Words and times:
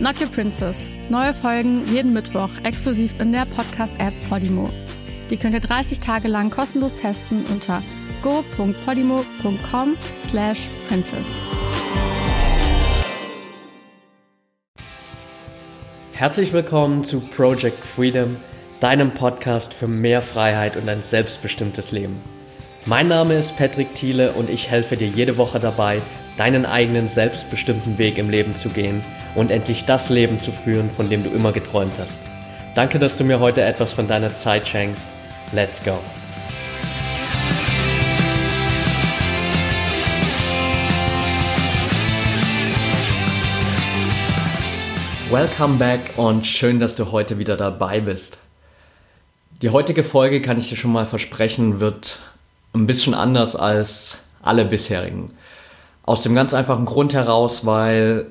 Not 0.00 0.18
Your 0.18 0.28
Princess. 0.28 0.90
Neue 1.10 1.34
Folgen 1.34 1.86
jeden 1.86 2.14
Mittwoch 2.14 2.48
exklusiv 2.64 3.20
in 3.20 3.32
der 3.32 3.44
Podcast-App 3.44 4.14
Podimo. 4.30 4.70
Die 5.28 5.36
könnt 5.36 5.52
ihr 5.52 5.60
30 5.60 6.00
Tage 6.00 6.26
lang 6.26 6.48
kostenlos 6.48 6.96
testen 6.96 7.44
unter 7.52 7.82
go.podimo.com 8.22 9.96
slash 10.22 10.68
princess. 10.88 11.36
Herzlich 16.12 16.54
willkommen 16.54 17.04
zu 17.04 17.20
Project 17.20 17.84
Freedom, 17.84 18.36
deinem 18.80 19.12
Podcast 19.12 19.74
für 19.74 19.86
mehr 19.86 20.22
Freiheit 20.22 20.76
und 20.76 20.88
ein 20.88 21.02
selbstbestimmtes 21.02 21.92
Leben. 21.92 22.22
Mein 22.86 23.08
Name 23.08 23.34
ist 23.34 23.58
Patrick 23.58 23.94
Thiele 23.94 24.32
und 24.32 24.48
ich 24.48 24.70
helfe 24.70 24.96
dir 24.96 25.06
jede 25.06 25.36
Woche 25.36 25.60
dabei, 25.60 26.00
deinen 26.38 26.64
eigenen 26.64 27.08
selbstbestimmten 27.08 27.98
Weg 27.98 28.16
im 28.16 28.30
Leben 28.30 28.56
zu 28.56 28.70
gehen 28.70 29.02
und 29.34 29.50
endlich 29.50 29.84
das 29.84 30.08
Leben 30.08 30.40
zu 30.40 30.50
führen, 30.50 30.90
von 30.90 31.10
dem 31.10 31.22
du 31.22 31.28
immer 31.28 31.52
geträumt 31.52 31.98
hast. 31.98 32.20
Danke, 32.74 32.98
dass 32.98 33.18
du 33.18 33.24
mir 33.24 33.38
heute 33.38 33.60
etwas 33.60 33.92
von 33.92 34.08
deiner 34.08 34.34
Zeit 34.34 34.66
schenkst. 34.66 35.06
Let's 35.52 35.84
go! 35.84 35.98
Welcome 45.30 45.76
back 45.76 46.14
und 46.16 46.46
schön, 46.46 46.80
dass 46.80 46.96
du 46.96 47.12
heute 47.12 47.38
wieder 47.38 47.58
dabei 47.58 48.00
bist. 48.00 48.38
Die 49.60 49.68
heutige 49.68 50.02
Folge, 50.02 50.40
kann 50.40 50.58
ich 50.58 50.70
dir 50.70 50.76
schon 50.76 50.92
mal 50.92 51.04
versprechen, 51.04 51.80
wird 51.80 52.18
ein 52.72 52.86
bisschen 52.86 53.14
anders 53.14 53.56
als 53.56 54.18
alle 54.42 54.64
bisherigen. 54.64 55.32
Aus 56.04 56.22
dem 56.22 56.34
ganz 56.34 56.54
einfachen 56.54 56.86
Grund 56.86 57.12
heraus, 57.12 57.66
weil 57.66 58.26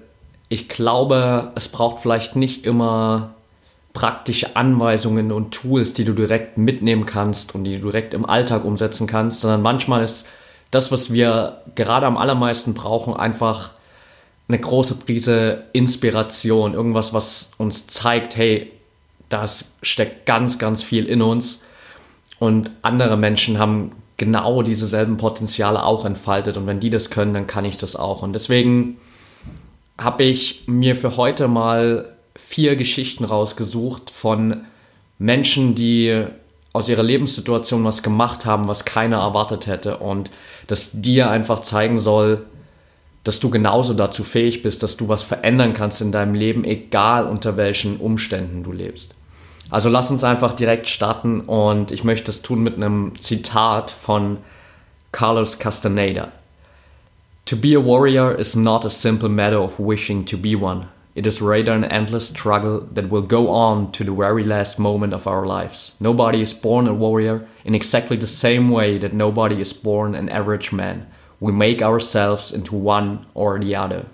ich 0.50 0.68
glaube, 0.68 1.52
es 1.56 1.68
braucht 1.68 2.02
vielleicht 2.02 2.36
nicht 2.36 2.66
immer 2.66 3.36
praktische 3.94 4.56
Anweisungen 4.56 5.32
und 5.32 5.52
Tools, 5.52 5.94
die 5.94 6.06
du 6.06 6.14
direkt 6.14 6.58
mitnehmen 6.58 7.06
kannst 7.06 7.56
und 7.56 7.64
die 7.64 7.78
du 7.80 7.86
direkt 7.86 8.14
im 8.14 8.26
Alltag 8.26 8.66
umsetzen 8.66 9.08
kannst, 9.08 9.42
sondern 9.42 9.62
manchmal 9.62 10.04
ist 10.04 10.28
das, 10.72 10.92
was 10.92 11.12
wir 11.12 11.62
gerade 11.76 12.06
am 12.06 12.18
allermeisten 12.18 12.74
brauchen, 12.74 13.14
einfach 13.16 13.72
eine 14.48 14.60
große 14.60 14.96
Prise 14.96 15.64
Inspiration, 15.74 16.74
irgendwas, 16.74 17.14
was 17.14 17.52
uns 17.58 17.88
zeigt, 17.88 18.36
hey, 18.36 18.72
das 19.30 19.72
steckt 19.82 20.26
ganz, 20.26 20.58
ganz 20.58 20.82
viel 20.82 21.06
in 21.06 21.22
uns 21.22 21.62
und 22.40 22.72
andere 22.82 23.18
Menschen 23.18 23.60
haben 23.60 23.92
genau 24.20 24.62
dieselben 24.62 25.18
Potenziale 25.18 25.84
auch 25.84 26.06
entfaltet 26.06 26.58
und 26.58 26.68
wenn 26.68 26.80
die 26.80 26.92
das 26.92 27.10
können, 27.10 27.34
dann 27.34 27.48
kann 27.48 27.66
ich 27.66 27.78
das 27.78 27.96
auch 27.96 28.22
und 28.22 28.34
deswegen 28.34 28.98
habe 29.98 30.24
ich 30.24 30.64
mir 30.68 30.96
für 30.96 31.18
heute 31.18 31.48
mal 31.48 32.14
vier 32.36 32.76
Geschichten 32.76 33.24
rausgesucht 33.24 34.12
von 34.12 34.62
Menschen, 35.18 35.76
die 35.76 36.26
aus 36.72 36.88
ihrer 36.88 37.04
Lebenssituation 37.04 37.84
was 37.84 38.04
gemacht 38.04 38.46
haben, 38.46 38.68
was 38.68 38.86
keiner 38.86 39.18
erwartet 39.18 39.68
hätte 39.68 39.98
und 39.98 40.30
das 40.68 40.92
dir 40.94 41.30
einfach 41.30 41.62
zeigen 41.62 41.98
soll, 41.98 42.46
dass 43.24 43.40
du 43.40 43.50
genauso 43.50 43.94
dazu 43.94 44.24
fähig 44.24 44.62
bist, 44.62 44.84
dass 44.84 44.96
du 44.96 45.08
was 45.08 45.24
verändern 45.24 45.74
kannst 45.74 46.02
in 46.02 46.12
deinem 46.12 46.36
Leben, 46.36 46.64
egal 46.64 47.26
unter 47.26 47.58
welchen 47.58 47.98
Umständen 47.98 48.64
du 48.64 48.72
lebst. 48.72 49.16
Also 49.72 49.90
lass 49.90 50.10
uns 50.10 50.24
einfach 50.24 50.54
direkt 50.54 50.88
starten 50.88 51.42
und 51.42 51.92
ich 51.92 52.04
möchte 52.04 52.32
es 52.32 52.42
tun 52.42 52.64
mit 52.64 52.76
einem 52.76 53.14
Zitat 53.16 53.92
von 53.92 54.38
Carlos 55.12 55.60
Castaneda. 55.60 56.32
To 57.46 57.56
be 57.56 57.76
a 57.76 57.84
warrior 57.84 58.32
is 58.38 58.56
not 58.56 58.86
a 58.86 58.90
simple 58.90 59.30
matter 59.30 59.60
of 59.60 59.80
wishing 59.80 60.26
to 60.26 60.38
be 60.38 60.56
one. 60.56 60.88
It 61.16 61.26
is 61.26 61.42
rather 61.42 61.74
an 61.74 61.84
endless 61.84 62.30
struggle 62.30 62.88
that 62.94 63.10
will 63.12 63.24
go 63.24 63.50
on 63.50 63.92
to 63.92 64.04
the 64.04 64.12
very 64.12 64.44
last 64.44 64.80
moment 64.80 65.14
of 65.14 65.28
our 65.28 65.46
lives. 65.46 65.92
Nobody 66.00 66.42
is 66.42 66.54
born 66.54 66.88
a 66.88 66.94
warrior 66.94 67.46
in 67.66 67.76
exactly 67.76 68.18
the 68.18 68.28
same 68.28 68.70
way 68.70 68.98
that 69.00 69.14
nobody 69.14 69.60
is 69.60 69.74
born 69.74 70.16
an 70.16 70.30
average 70.30 70.72
man. 70.72 71.06
We 71.40 71.52
make 71.52 71.82
ourselves 71.82 72.52
into 72.52 72.76
one 72.76 73.26
or 73.34 73.60
the 73.60 73.76
other. 73.76 74.06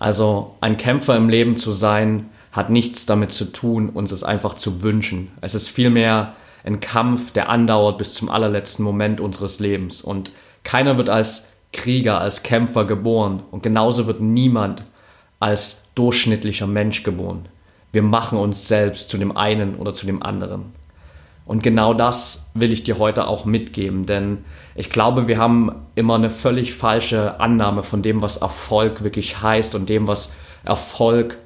Also 0.00 0.54
ein 0.62 0.76
Kämpfer 0.76 1.16
im 1.16 1.28
Leben 1.28 1.56
zu 1.56 1.72
sein, 1.72 2.30
hat 2.52 2.70
nichts 2.70 3.06
damit 3.06 3.32
zu 3.32 3.46
tun, 3.46 3.90
uns 3.90 4.12
es 4.12 4.22
einfach 4.22 4.54
zu 4.54 4.82
wünschen. 4.82 5.30
Es 5.40 5.54
ist 5.54 5.68
vielmehr 5.68 6.34
ein 6.64 6.80
Kampf, 6.80 7.32
der 7.32 7.48
andauert 7.48 7.98
bis 7.98 8.14
zum 8.14 8.30
allerletzten 8.30 8.84
Moment 8.84 9.20
unseres 9.20 9.60
Lebens. 9.60 10.02
Und 10.02 10.30
keiner 10.64 10.96
wird 10.96 11.08
als 11.08 11.48
Krieger, 11.72 12.20
als 12.20 12.42
Kämpfer 12.42 12.84
geboren. 12.84 13.42
Und 13.50 13.62
genauso 13.62 14.06
wird 14.06 14.20
niemand 14.20 14.82
als 15.40 15.82
durchschnittlicher 15.94 16.66
Mensch 16.66 17.02
geboren. 17.02 17.46
Wir 17.92 18.02
machen 18.02 18.38
uns 18.38 18.68
selbst 18.68 19.08
zu 19.10 19.18
dem 19.18 19.36
einen 19.36 19.76
oder 19.76 19.94
zu 19.94 20.06
dem 20.06 20.22
anderen. 20.22 20.72
Und 21.48 21.62
genau 21.62 21.94
das 21.94 22.50
will 22.52 22.72
ich 22.72 22.84
dir 22.84 22.98
heute 22.98 23.26
auch 23.26 23.46
mitgeben, 23.46 24.04
denn 24.04 24.44
ich 24.74 24.90
glaube, 24.90 25.28
wir 25.28 25.38
haben 25.38 25.72
immer 25.94 26.16
eine 26.16 26.28
völlig 26.28 26.74
falsche 26.74 27.40
Annahme 27.40 27.82
von 27.82 28.02
dem, 28.02 28.20
was 28.20 28.36
Erfolg 28.36 29.02
wirklich 29.02 29.40
heißt 29.40 29.74
und 29.74 29.88
dem, 29.88 30.06
was 30.06 30.30
Erfolg 30.62 31.38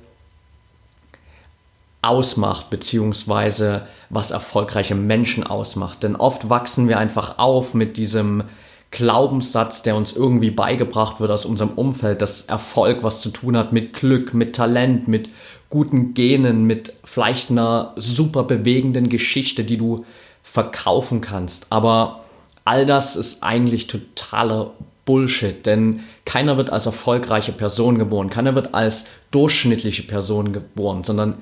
ausmacht, 2.02 2.68
beziehungsweise 2.68 3.86
was 4.10 4.32
erfolgreiche 4.32 4.96
Menschen 4.96 5.44
ausmacht. 5.44 6.02
Denn 6.02 6.16
oft 6.16 6.50
wachsen 6.50 6.88
wir 6.88 6.98
einfach 6.98 7.38
auf 7.38 7.74
mit 7.74 7.96
diesem 7.96 8.44
Glaubenssatz, 8.90 9.82
der 9.82 9.96
uns 9.96 10.12
irgendwie 10.12 10.50
beigebracht 10.50 11.20
wird 11.20 11.30
aus 11.30 11.46
unserem 11.46 11.70
Umfeld, 11.70 12.20
dass 12.20 12.42
Erfolg 12.42 13.02
was 13.02 13.22
zu 13.22 13.30
tun 13.30 13.56
hat 13.56 13.72
mit 13.72 13.94
Glück, 13.94 14.34
mit 14.34 14.54
Talent, 14.54 15.08
mit 15.08 15.30
guten 15.70 16.12
Genen, 16.12 16.64
mit 16.64 16.92
vielleicht 17.02 17.50
einer 17.50 17.94
super 17.96 18.42
bewegenden 18.42 19.08
Geschichte, 19.08 19.64
die 19.64 19.78
du 19.78 20.04
verkaufen 20.42 21.22
kannst. 21.22 21.66
Aber 21.70 22.24
all 22.64 22.84
das 22.84 23.16
ist 23.16 23.42
eigentlich 23.42 23.86
totaler 23.86 24.72
Bullshit, 25.04 25.64
denn 25.64 26.00
keiner 26.24 26.56
wird 26.58 26.70
als 26.70 26.86
erfolgreiche 26.86 27.52
Person 27.52 27.98
geboren, 27.98 28.28
keiner 28.28 28.54
wird 28.54 28.74
als 28.74 29.06
durchschnittliche 29.30 30.02
Person 30.02 30.52
geboren, 30.52 31.02
sondern 31.02 31.38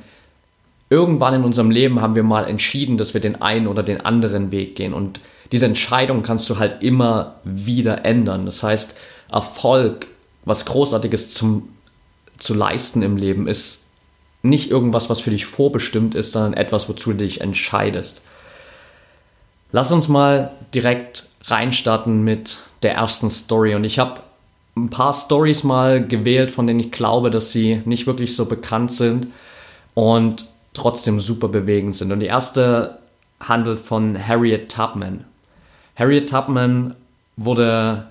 irgendwann 0.91 1.35
in 1.35 1.45
unserem 1.45 1.71
Leben 1.71 2.03
haben 2.03 2.17
wir 2.17 2.25
mal 2.25 2.47
entschieden, 2.47 2.99
dass 2.99 3.15
wir 3.15 3.21
den 3.21 3.41
einen 3.41 3.69
oder 3.69 3.83
den 3.83 4.01
anderen 4.01 4.53
Weg 4.53 4.77
gehen 4.77 4.93
und 4.93 5.21
diese 5.53 5.67
Entscheidung 5.67 6.23
kannst 6.23 6.49
du 6.51 6.59
halt 6.59 6.83
immer 6.83 7.37
wieder 7.45 8.05
ändern. 8.05 8.47
Das 8.47 8.63
heißt, 8.63 8.95
Erfolg, 9.31 10.07
was 10.45 10.65
Großartiges 10.65 11.35
zum, 11.35 11.69
zu 12.39 12.55
leisten 12.55 13.03
im 13.03 13.17
Leben, 13.17 13.49
ist 13.49 13.85
nicht 14.43 14.71
irgendwas, 14.71 15.11
was 15.11 15.21
für 15.21 15.31
dich 15.31 15.47
vorbestimmt 15.47 16.15
ist, 16.15 16.33
sondern 16.33 16.55
etwas, 16.55 16.89
wozu 16.89 17.11
du 17.11 17.19
dich 17.19 17.41
entscheidest. 17.41 18.23
Lass 19.73 19.93
uns 19.93 20.09
mal 20.09 20.53
direkt 20.75 21.27
reinstarten 21.45 22.23
mit 22.23 22.59
der 22.83 22.95
ersten 22.95 23.31
Story. 23.31 23.75
Und 23.75 23.85
ich 23.85 23.99
habe 23.99 24.21
ein 24.77 24.89
paar 24.89 25.13
Stories 25.13 25.65
mal 25.65 26.07
gewählt, 26.07 26.51
von 26.51 26.67
denen 26.67 26.81
ich 26.81 26.93
glaube, 26.93 27.31
dass 27.31 27.53
sie 27.53 27.83
nicht 27.85 28.07
wirklich 28.07 28.35
so 28.35 28.47
bekannt 28.47 28.93
sind 28.93 29.29
und 29.95 30.47
trotzdem 30.73 31.21
super 31.21 31.49
bewegend 31.49 31.95
sind. 31.95 32.13
Und 32.13 32.21
die 32.21 32.27
erste 32.27 32.99
handelt 33.41 33.81
von 33.81 34.17
Harriet 34.17 34.71
Tubman. 34.71 35.25
Harriet 35.97 36.29
Tubman 36.31 36.95
wurde 37.37 38.07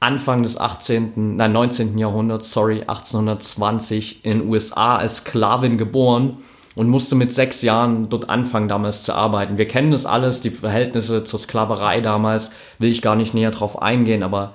Anfang 0.00 0.42
des 0.42 0.58
18., 0.58 1.36
nein, 1.36 1.52
19. 1.52 1.96
Jahrhunderts, 1.96 2.50
sorry, 2.50 2.80
1820 2.80 4.24
in 4.24 4.48
USA 4.48 4.96
als 4.96 5.18
Sklavin 5.18 5.78
geboren 5.78 6.38
und 6.74 6.88
musste 6.88 7.14
mit 7.14 7.32
sechs 7.32 7.62
Jahren 7.62 8.08
dort 8.10 8.28
anfangen, 8.28 8.68
damals 8.68 9.04
zu 9.04 9.14
arbeiten. 9.14 9.56
Wir 9.56 9.66
kennen 9.66 9.90
das 9.90 10.04
alles, 10.04 10.42
die 10.42 10.50
Verhältnisse 10.50 11.24
zur 11.24 11.38
Sklaverei 11.38 12.02
damals, 12.02 12.50
will 12.78 12.90
ich 12.90 13.00
gar 13.00 13.16
nicht 13.16 13.32
näher 13.32 13.50
drauf 13.50 13.80
eingehen, 13.80 14.22
aber 14.22 14.54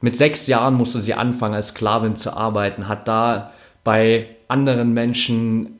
mit 0.00 0.16
sechs 0.16 0.46
Jahren 0.46 0.74
musste 0.74 1.02
sie 1.02 1.12
anfangen, 1.12 1.54
als 1.54 1.68
Sklavin 1.68 2.16
zu 2.16 2.34
arbeiten, 2.34 2.88
hat 2.88 3.06
da 3.06 3.50
bei 3.84 4.28
anderen 4.48 4.94
Menschen 4.94 5.79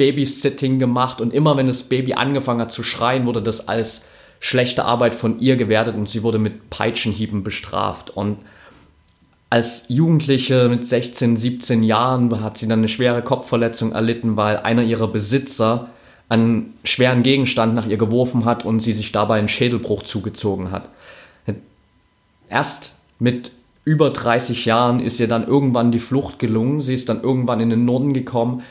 Babysitting 0.00 0.78
gemacht 0.78 1.20
und 1.20 1.34
immer 1.34 1.58
wenn 1.58 1.66
das 1.66 1.82
Baby 1.82 2.14
angefangen 2.14 2.62
hat 2.62 2.72
zu 2.72 2.82
schreien, 2.82 3.26
wurde 3.26 3.42
das 3.42 3.68
als 3.68 4.00
schlechte 4.40 4.86
Arbeit 4.86 5.14
von 5.14 5.38
ihr 5.40 5.56
gewertet 5.56 5.94
und 5.94 6.08
sie 6.08 6.22
wurde 6.22 6.38
mit 6.38 6.70
Peitschenhieben 6.70 7.42
bestraft. 7.42 8.08
Und 8.08 8.38
als 9.50 9.84
Jugendliche 9.88 10.70
mit 10.70 10.86
16, 10.86 11.36
17 11.36 11.82
Jahren 11.82 12.42
hat 12.42 12.56
sie 12.56 12.66
dann 12.66 12.78
eine 12.78 12.88
schwere 12.88 13.20
Kopfverletzung 13.20 13.92
erlitten, 13.92 14.38
weil 14.38 14.56
einer 14.56 14.82
ihrer 14.82 15.06
Besitzer 15.08 15.90
einen 16.30 16.72
schweren 16.82 17.22
Gegenstand 17.22 17.74
nach 17.74 17.86
ihr 17.86 17.98
geworfen 17.98 18.46
hat 18.46 18.64
und 18.64 18.80
sie 18.80 18.94
sich 18.94 19.12
dabei 19.12 19.38
einen 19.38 19.48
Schädelbruch 19.48 20.02
zugezogen 20.02 20.70
hat. 20.70 20.88
Erst 22.48 22.96
mit 23.18 23.52
über 23.84 24.08
30 24.08 24.64
Jahren 24.64 25.00
ist 25.00 25.20
ihr 25.20 25.28
dann 25.28 25.46
irgendwann 25.46 25.92
die 25.92 25.98
Flucht 25.98 26.38
gelungen. 26.38 26.80
Sie 26.80 26.94
ist 26.94 27.10
dann 27.10 27.22
irgendwann 27.22 27.60
in 27.60 27.68
den 27.68 27.84
Norden 27.84 28.14
gekommen, 28.14 28.62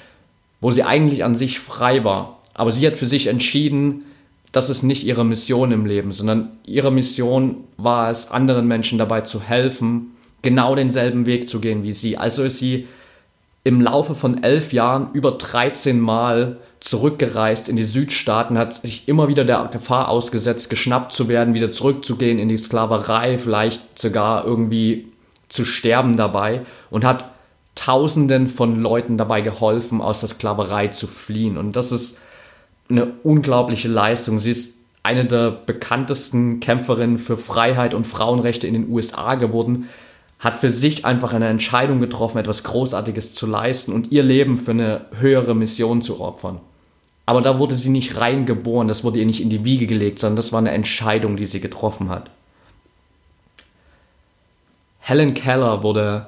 wo 0.62 0.72
sie 0.72 0.84
eigentlich 0.84 1.24
an 1.24 1.36
sich 1.36 1.60
frei 1.60 2.04
war. 2.04 2.40
Aber 2.54 2.72
sie 2.72 2.86
hat 2.86 2.98
für 2.98 3.08
sich 3.08 3.28
entschieden, 3.28 4.04
das 4.52 4.70
ist 4.70 4.84
nicht 4.84 5.06
ihre 5.06 5.24
Mission 5.24 5.72
im 5.72 5.86
Leben, 5.86 6.12
sondern 6.12 6.52
ihre 6.66 6.92
Mission 6.92 7.64
war 7.78 8.10
es, 8.10 8.32
anderen 8.32 8.68
Menschen 8.68 8.98
dabei 8.98 9.22
zu 9.22 9.42
helfen, 9.42 10.16
genau 10.42 10.76
denselben 10.76 11.26
Weg 11.26 11.48
zu 11.48 11.60
gehen 11.60 11.84
wie 11.84 11.94
sie. 11.94 12.18
Also 12.18 12.44
ist 12.44 12.60
sie 12.60 12.88
im 13.64 13.82
Laufe 13.82 14.16
von 14.16 14.44
elf 14.44 14.74
Jahren 14.74 15.10
über 15.14 15.32
13 15.32 16.00
Mal 16.00 16.58
zurückgereist 16.80 17.68
in 17.70 17.76
die 17.76 17.84
Südstaaten, 17.84 18.58
hat 18.58 18.74
sich 18.74 19.08
immer 19.08 19.28
wieder 19.28 19.44
der 19.44 19.70
Gefahr 19.72 20.08
ausgesetzt, 20.08 20.70
geschnappt 20.70 21.12
zu 21.12 21.28
werden, 21.28 21.54
wieder 21.54 21.70
zurückzugehen 21.70 22.40
in 22.40 22.48
die 22.48 22.58
Sklaverei, 22.58 23.38
vielleicht 23.38 24.00
sogar 24.00 24.46
irgendwie 24.46 25.08
zu 25.50 25.66
sterben 25.66 26.16
dabei 26.16 26.62
und 26.90 27.04
hat 27.04 27.26
Tausenden 27.76 28.48
von 28.48 28.82
Leuten 28.82 29.18
dabei 29.18 29.42
geholfen, 29.42 30.02
aus 30.02 30.20
der 30.20 30.30
Sklaverei 30.30 30.88
zu 30.88 31.08
fliehen. 31.08 31.58
Und 31.58 31.76
das 31.76 31.92
ist 31.92 32.18
eine 32.90 33.14
unglaubliche 33.24 33.88
Leistung. 33.88 34.40
Sie 34.40 34.52
ist 34.52 34.76
eine 35.04 35.26
der 35.26 35.52
bekanntesten 35.52 36.60
Kämpferinnen 36.60 37.18
für 37.18 37.38
Freiheit 37.38 37.94
und 37.94 38.06
Frauenrechte 38.06 38.68
in 38.68 38.74
den 38.74 38.90
USA 38.90 39.36
geworden, 39.36 39.88
hat 40.40 40.58
für 40.58 40.70
sich 40.70 41.06
einfach 41.06 41.34
eine 41.34 41.48
Entscheidung 41.48 42.00
getroffen, 42.00 42.38
etwas 42.38 42.64
Großartiges 42.64 43.34
zu 43.34 43.46
leisten 43.46 43.92
und 43.92 44.12
ihr 44.12 44.24
Leben 44.24 44.58
für 44.58 44.72
eine 44.72 45.06
höhere 45.20 45.56
Mission 45.56 46.02
zu 46.02 46.22
opfern. 46.22 46.60
Aber 47.26 47.42
da 47.42 47.60
wurde 47.60 47.76
sie 47.76 47.90
nicht 47.90 48.18
reingeboren, 48.18 48.88
das 48.88 49.04
wurde 49.04 49.20
ihr 49.20 49.26
nicht 49.26 49.42
in 49.42 49.50
die 49.50 49.64
Wiege 49.64 49.86
gelegt, 49.86 50.20
sondern 50.20 50.38
das 50.38 50.52
war 50.52 50.60
eine 50.60 50.72
Entscheidung, 50.72 51.36
die 51.36 51.46
sie 51.46 51.60
getroffen 51.60 52.10
hat. 52.10 52.32
Helen 55.00 55.34
Keller 55.34 55.84
wurde 55.84 56.28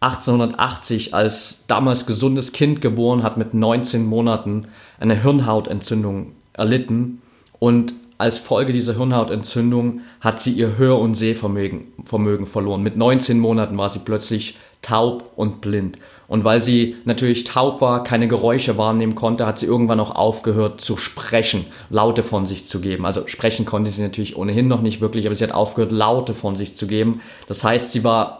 1880 0.00 1.14
als 1.14 1.64
damals 1.66 2.06
gesundes 2.06 2.52
Kind 2.52 2.80
geboren, 2.80 3.22
hat 3.22 3.36
mit 3.36 3.54
19 3.54 4.06
Monaten 4.06 4.68
eine 5.00 5.20
Hirnhautentzündung 5.20 6.32
erlitten 6.52 7.20
und 7.58 7.94
als 8.18 8.38
Folge 8.38 8.72
dieser 8.72 8.96
Hirnhautentzündung 8.96 10.00
hat 10.20 10.40
sie 10.40 10.50
ihr 10.50 10.76
Hör- 10.76 10.98
und 10.98 11.14
Sehvermögen 11.14 11.92
Vermögen 12.02 12.46
verloren. 12.46 12.82
Mit 12.82 12.96
19 12.96 13.38
Monaten 13.38 13.78
war 13.78 13.88
sie 13.90 14.00
plötzlich 14.00 14.56
taub 14.82 15.30
und 15.36 15.60
blind. 15.60 15.98
Und 16.26 16.44
weil 16.44 16.60
sie 16.60 16.96
natürlich 17.04 17.44
taub 17.44 17.80
war, 17.80 18.02
keine 18.04 18.28
Geräusche 18.28 18.76
wahrnehmen 18.76 19.14
konnte, 19.14 19.46
hat 19.46 19.58
sie 19.58 19.66
irgendwann 19.66 20.00
auch 20.00 20.14
aufgehört 20.14 20.80
zu 20.80 20.96
sprechen, 20.96 21.66
Laute 21.90 22.22
von 22.22 22.44
sich 22.44 22.66
zu 22.66 22.80
geben. 22.80 23.06
Also 23.06 23.26
sprechen 23.26 23.64
konnte 23.64 23.90
sie 23.90 24.02
natürlich 24.02 24.36
ohnehin 24.36 24.68
noch 24.68 24.82
nicht 24.82 25.00
wirklich, 25.00 25.26
aber 25.26 25.34
sie 25.34 25.44
hat 25.44 25.52
aufgehört, 25.52 25.92
Laute 25.92 26.34
von 26.34 26.56
sich 26.56 26.74
zu 26.74 26.86
geben. 26.86 27.20
Das 27.46 27.64
heißt, 27.64 27.92
sie 27.92 28.04
war 28.04 28.37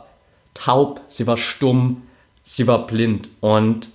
taub, 0.58 1.00
sie 1.08 1.26
war 1.26 1.37
stumm, 1.37 2.02
sie 2.43 2.66
war 2.66 2.87
blind. 2.87 3.28
Und 3.40 3.90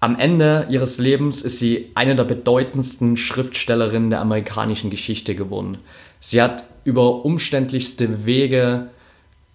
am 0.00 0.18
Ende 0.18 0.66
ihres 0.70 0.98
Lebens 0.98 1.42
ist 1.42 1.58
sie 1.58 1.90
eine 1.94 2.14
der 2.14 2.24
bedeutendsten 2.24 3.16
Schriftstellerinnen 3.16 4.10
der 4.10 4.20
amerikanischen 4.20 4.90
Geschichte 4.90 5.34
geworden. 5.34 5.78
Sie 6.20 6.40
hat 6.40 6.64
über 6.84 7.24
umständlichste 7.24 8.26
Wege 8.26 8.88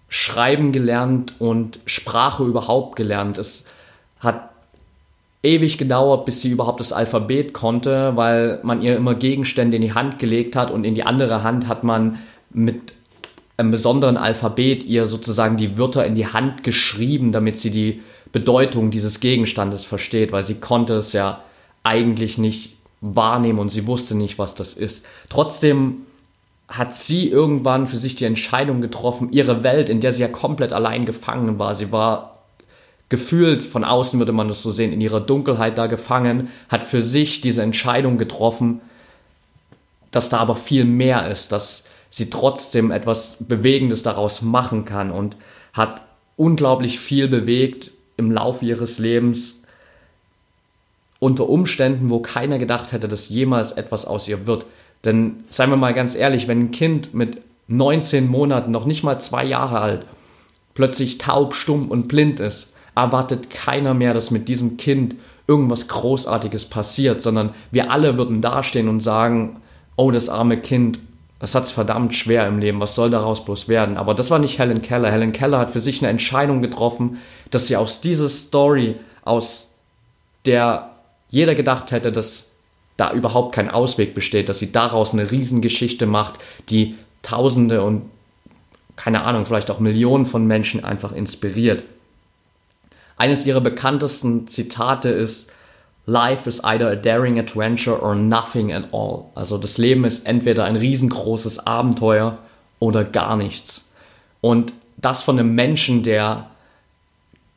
schreiben 0.08 0.72
gelernt 0.72 1.34
und 1.38 1.80
Sprache 1.84 2.44
überhaupt 2.44 2.96
gelernt. 2.96 3.36
Es 3.36 3.66
hat 4.20 4.50
ewig 5.42 5.78
gedauert, 5.78 6.24
bis 6.24 6.40
sie 6.40 6.50
überhaupt 6.50 6.80
das 6.80 6.92
Alphabet 6.92 7.52
konnte, 7.52 8.16
weil 8.16 8.60
man 8.62 8.82
ihr 8.82 8.96
immer 8.96 9.14
Gegenstände 9.14 9.76
in 9.76 9.82
die 9.82 9.92
Hand 9.92 10.18
gelegt 10.18 10.56
hat 10.56 10.70
und 10.70 10.84
in 10.84 10.94
die 10.94 11.04
andere 11.04 11.42
Hand 11.42 11.68
hat 11.68 11.84
man 11.84 12.18
mit 12.50 12.94
einem 13.58 13.70
besonderen 13.72 14.16
Alphabet 14.16 14.84
ihr 14.84 15.06
sozusagen 15.06 15.56
die 15.56 15.76
Wörter 15.76 16.06
in 16.06 16.14
die 16.14 16.28
Hand 16.28 16.62
geschrieben, 16.62 17.32
damit 17.32 17.58
sie 17.58 17.70
die 17.70 18.02
Bedeutung 18.30 18.90
dieses 18.90 19.20
Gegenstandes 19.20 19.84
versteht, 19.84 20.32
weil 20.32 20.44
sie 20.44 20.54
konnte 20.54 20.94
es 20.94 21.12
ja 21.12 21.42
eigentlich 21.82 22.38
nicht 22.38 22.76
wahrnehmen 23.00 23.58
und 23.58 23.68
sie 23.68 23.86
wusste 23.86 24.14
nicht, 24.14 24.38
was 24.38 24.54
das 24.54 24.74
ist. 24.74 25.04
Trotzdem 25.28 26.02
hat 26.68 26.94
sie 26.94 27.28
irgendwann 27.28 27.86
für 27.86 27.96
sich 27.96 28.14
die 28.14 28.26
Entscheidung 28.26 28.80
getroffen, 28.80 29.32
ihre 29.32 29.64
Welt, 29.64 29.88
in 29.88 30.00
der 30.00 30.12
sie 30.12 30.22
ja 30.22 30.28
komplett 30.28 30.72
allein 30.72 31.04
gefangen 31.04 31.58
war, 31.58 31.74
sie 31.74 31.90
war 31.90 32.38
gefühlt, 33.08 33.62
von 33.62 33.84
außen 33.84 34.20
würde 34.20 34.32
man 34.32 34.48
das 34.48 34.62
so 34.62 34.70
sehen, 34.70 34.92
in 34.92 35.00
ihrer 35.00 35.20
Dunkelheit 35.20 35.78
da 35.78 35.86
gefangen, 35.86 36.48
hat 36.68 36.84
für 36.84 37.02
sich 37.02 37.40
diese 37.40 37.62
Entscheidung 37.62 38.18
getroffen, 38.18 38.82
dass 40.10 40.28
da 40.28 40.38
aber 40.38 40.56
viel 40.56 40.84
mehr 40.84 41.30
ist, 41.30 41.50
dass 41.50 41.84
sie 42.10 42.30
trotzdem 42.30 42.90
etwas 42.90 43.36
Bewegendes 43.40 44.02
daraus 44.02 44.42
machen 44.42 44.84
kann 44.84 45.10
und 45.10 45.36
hat 45.72 46.02
unglaublich 46.36 47.00
viel 47.00 47.28
bewegt 47.28 47.90
im 48.16 48.30
Laufe 48.32 48.64
ihres 48.64 48.98
Lebens 48.98 49.62
unter 51.20 51.48
Umständen, 51.48 52.10
wo 52.10 52.20
keiner 52.20 52.58
gedacht 52.58 52.92
hätte, 52.92 53.08
dass 53.08 53.28
jemals 53.28 53.72
etwas 53.72 54.04
aus 54.04 54.28
ihr 54.28 54.46
wird. 54.46 54.66
Denn 55.04 55.44
seien 55.50 55.70
wir 55.70 55.76
mal 55.76 55.94
ganz 55.94 56.14
ehrlich, 56.14 56.48
wenn 56.48 56.60
ein 56.60 56.70
Kind 56.70 57.14
mit 57.14 57.42
19 57.68 58.28
Monaten, 58.28 58.70
noch 58.70 58.86
nicht 58.86 59.02
mal 59.02 59.20
zwei 59.20 59.44
Jahre 59.44 59.80
alt, 59.80 60.06
plötzlich 60.74 61.18
taub, 61.18 61.54
stumm 61.54 61.90
und 61.90 62.08
blind 62.08 62.40
ist, 62.40 62.72
erwartet 62.94 63.50
keiner 63.50 63.94
mehr, 63.94 64.14
dass 64.14 64.30
mit 64.30 64.48
diesem 64.48 64.76
Kind 64.76 65.16
irgendwas 65.46 65.88
Großartiges 65.88 66.66
passiert, 66.66 67.20
sondern 67.20 67.54
wir 67.70 67.90
alle 67.90 68.16
würden 68.16 68.40
dastehen 68.40 68.88
und 68.88 69.00
sagen, 69.00 69.60
oh, 69.96 70.10
das 70.10 70.28
arme 70.28 70.58
Kind, 70.58 70.98
das 71.40 71.54
hat 71.54 71.64
es 71.64 71.70
verdammt 71.70 72.14
schwer 72.14 72.46
im 72.46 72.58
Leben, 72.58 72.80
was 72.80 72.94
soll 72.94 73.10
daraus 73.10 73.44
bloß 73.44 73.68
werden? 73.68 73.96
Aber 73.96 74.14
das 74.14 74.30
war 74.30 74.38
nicht 74.38 74.58
Helen 74.58 74.82
Keller. 74.82 75.10
Helen 75.12 75.32
Keller 75.32 75.58
hat 75.58 75.70
für 75.70 75.80
sich 75.80 76.00
eine 76.00 76.10
Entscheidung 76.10 76.62
getroffen, 76.62 77.18
dass 77.50 77.68
sie 77.68 77.76
aus 77.76 78.00
dieser 78.00 78.28
Story, 78.28 78.96
aus 79.22 79.68
der 80.46 80.90
jeder 81.30 81.54
gedacht 81.54 81.92
hätte, 81.92 82.10
dass 82.10 82.50
da 82.96 83.12
überhaupt 83.12 83.54
kein 83.54 83.70
Ausweg 83.70 84.14
besteht, 84.14 84.48
dass 84.48 84.58
sie 84.58 84.72
daraus 84.72 85.12
eine 85.12 85.30
Riesengeschichte 85.30 86.06
macht, 86.06 86.40
die 86.68 86.96
Tausende 87.22 87.82
und 87.82 88.10
keine 88.96 89.22
Ahnung, 89.22 89.46
vielleicht 89.46 89.70
auch 89.70 89.78
Millionen 89.78 90.26
von 90.26 90.46
Menschen 90.46 90.84
einfach 90.84 91.12
inspiriert. 91.12 91.84
Eines 93.16 93.46
ihrer 93.46 93.60
bekanntesten 93.60 94.48
Zitate 94.48 95.10
ist, 95.10 95.50
Life 96.08 96.48
is 96.48 96.64
either 96.64 96.90
a 96.90 96.96
daring 96.96 97.38
adventure 97.38 98.00
or 98.00 98.14
nothing 98.14 98.72
at 98.72 98.94
all. 98.94 99.26
Also 99.34 99.58
das 99.58 99.76
Leben 99.76 100.06
ist 100.06 100.26
entweder 100.26 100.64
ein 100.64 100.76
riesengroßes 100.76 101.66
Abenteuer 101.66 102.38
oder 102.78 103.04
gar 103.04 103.36
nichts. 103.36 103.82
Und 104.40 104.72
das 104.96 105.22
von 105.22 105.38
einem 105.38 105.54
Menschen, 105.54 106.02
der 106.02 106.46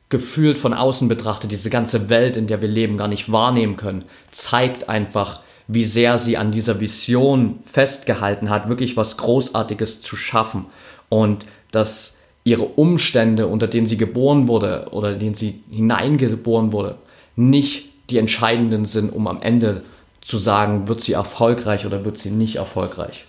gefühlt 0.10 0.58
von 0.58 0.74
außen 0.74 1.08
betrachtet 1.08 1.54
diese 1.54 1.70
ganze 1.70 2.10
Welt, 2.10 2.36
in 2.36 2.48
der 2.48 2.62
wir 2.62 2.68
leben, 2.68 2.98
gar 2.98 3.08
nicht 3.08 3.32
wahrnehmen 3.32 3.78
können, 3.78 4.04
zeigt 4.32 4.90
einfach, 4.90 5.40
wie 5.70 5.86
sehr 5.86 6.18
sie 6.18 6.36
an 6.36 6.52
dieser 6.52 6.82
Vision 6.82 7.60
festgehalten 7.64 8.50
hat, 8.50 8.68
wirklich 8.68 8.98
was 8.98 9.16
Großartiges 9.16 10.02
zu 10.02 10.18
schaffen. 10.18 10.66
Und 11.08 11.46
dass 11.72 12.18
ihre 12.44 12.64
Umstände, 12.64 13.48
unter 13.48 13.68
denen 13.68 13.86
sie 13.86 13.96
geboren 13.96 14.50
wurde 14.50 14.90
oder 14.92 15.14
in 15.14 15.20
denen 15.20 15.36
sie 15.36 15.64
hineingeboren 15.70 16.74
wurde, 16.74 16.98
nicht 17.38 17.91
die 18.12 18.18
entscheidenden 18.18 18.86
sind, 18.86 19.12
um 19.12 19.28
am 19.28 19.42
Ende 19.42 19.84
zu 20.22 20.38
sagen, 20.38 20.88
wird 20.88 21.02
sie 21.02 21.14
erfolgreich 21.14 21.86
oder 21.86 22.06
wird 22.06 22.18
sie 22.18 22.30
nicht 22.30 22.58
erfolgreich. 22.58 23.26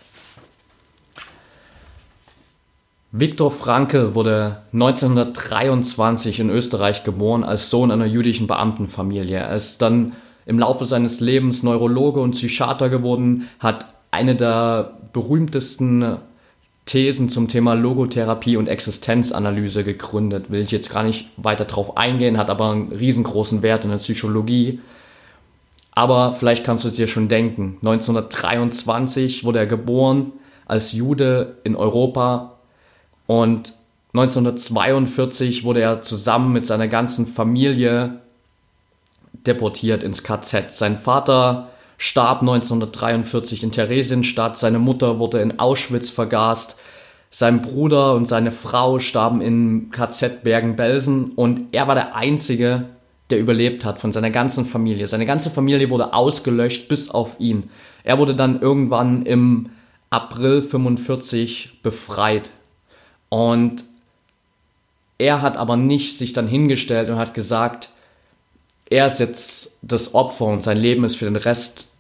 Viktor 3.15 3.51
Frankl 3.51 4.15
wurde 4.15 4.63
1923 4.73 6.41
in 6.41 6.51
Österreich 6.51 7.05
geboren 7.05 7.45
als 7.45 7.69
Sohn 7.69 7.91
einer 7.91 8.07
jüdischen 8.07 8.47
Beamtenfamilie. 8.47 9.37
Er 9.37 9.55
ist 9.55 9.83
dann 9.83 10.13
im 10.47 10.59
Laufe 10.59 10.87
seines 10.87 11.21
Lebens 11.21 11.63
Neurologe 11.63 12.21
und 12.21 12.33
Psychiater 12.33 12.89
geworden, 12.89 13.49
hat 13.59 13.87
eine 14.11 14.35
der 14.35 14.99
berühmtesten 15.13 16.17
Thesen 16.87 17.29
zum 17.29 17.49
Thema 17.49 17.75
Logotherapie 17.75 18.57
und 18.57 18.69
Existenzanalyse 18.69 19.85
gegründet. 19.85 20.51
Will 20.51 20.63
ich 20.63 20.73
jetzt 20.73 20.91
gar 20.91 21.05
nicht 21.05 21.29
weiter 21.37 21.65
drauf 21.65 21.97
eingehen, 21.97 22.39
hat 22.39 22.51
aber 22.51 22.71
einen 22.71 22.93
riesengroßen 22.93 23.63
Wert 23.63 23.85
in 23.85 23.91
der 23.91 23.99
Psychologie. 23.99 24.81
Aber 25.93 26.33
vielleicht 26.33 26.65
kannst 26.65 26.85
du 26.85 26.89
es 26.89 26.95
dir 26.95 27.07
schon 27.07 27.29
denken. 27.29 27.77
1923 27.83 29.45
wurde 29.45 29.61
er 29.61 29.67
geboren 29.67 30.33
als 30.67 30.93
Jude 30.93 31.57
in 31.65 31.77
Europa 31.77 32.55
und 33.27 33.75
1942 34.15 35.65
wurde 35.65 35.81
er 35.81 36.03
zusammen 36.03 36.53
mit 36.53 36.67
seiner 36.67 36.89
ganzen 36.89 37.27
Familie 37.27 38.21
deportiert 39.47 40.03
ins 40.03 40.23
KZ. 40.23 40.75
Sein 40.75 40.97
Vater 40.97 41.69
starb 42.03 42.41
1943 42.41 43.63
in 43.63 43.71
Theresienstadt, 43.71 44.59
seine 44.59 44.81
Mutter 44.81 45.21
wurde 45.21 45.41
in 45.41 45.61
Auschwitz 45.61 46.11
vergast, 46.11 46.75
sein 47.31 47.63
Bruder 47.63 48.15
und 48.15 48.27
seine 48.27 48.51
Frau 48.51 48.99
starben 48.99 49.41
in 49.41 49.91
KZ 49.93 50.43
Bergen-Belsen 50.43 51.31
und 51.37 51.69
er 51.71 51.87
war 51.87 51.95
der 51.95 52.17
Einzige, 52.17 52.89
der 53.31 53.39
überlebt 53.39 53.85
hat, 53.85 54.01
von 54.01 54.11
seiner 54.11 54.31
ganzen 54.31 54.65
Familie. 54.65 55.07
Seine 55.07 55.27
ganze 55.27 55.49
Familie 55.49 55.91
wurde 55.91 56.13
ausgelöscht 56.13 56.89
bis 56.89 57.09
auf 57.09 57.39
ihn. 57.39 57.71
Er 58.03 58.19
wurde 58.19 58.35
dann 58.35 58.61
irgendwann 58.61 59.25
im 59.25 59.71
April 60.11 60.61
45 60.61 61.83
befreit. 61.85 62.51
Und 63.29 63.85
er 65.19 65.41
hat 65.41 65.57
aber 65.57 65.77
nicht 65.77 66.19
sich 66.19 66.33
dann 66.33 66.49
hingestellt 66.49 67.09
und 67.09 67.17
hat 67.17 67.33
gesagt, 67.33 67.91
er 68.91 69.07
ist 69.07 69.21
jetzt 69.21 69.79
das 69.83 70.17
Opfer 70.17 70.47
und 70.47 70.65
sein 70.65 70.77
Leben 70.77 71.05
ist 71.05 71.17
für 71.17 71.27
den 71.27 71.37
Rest 71.37 71.92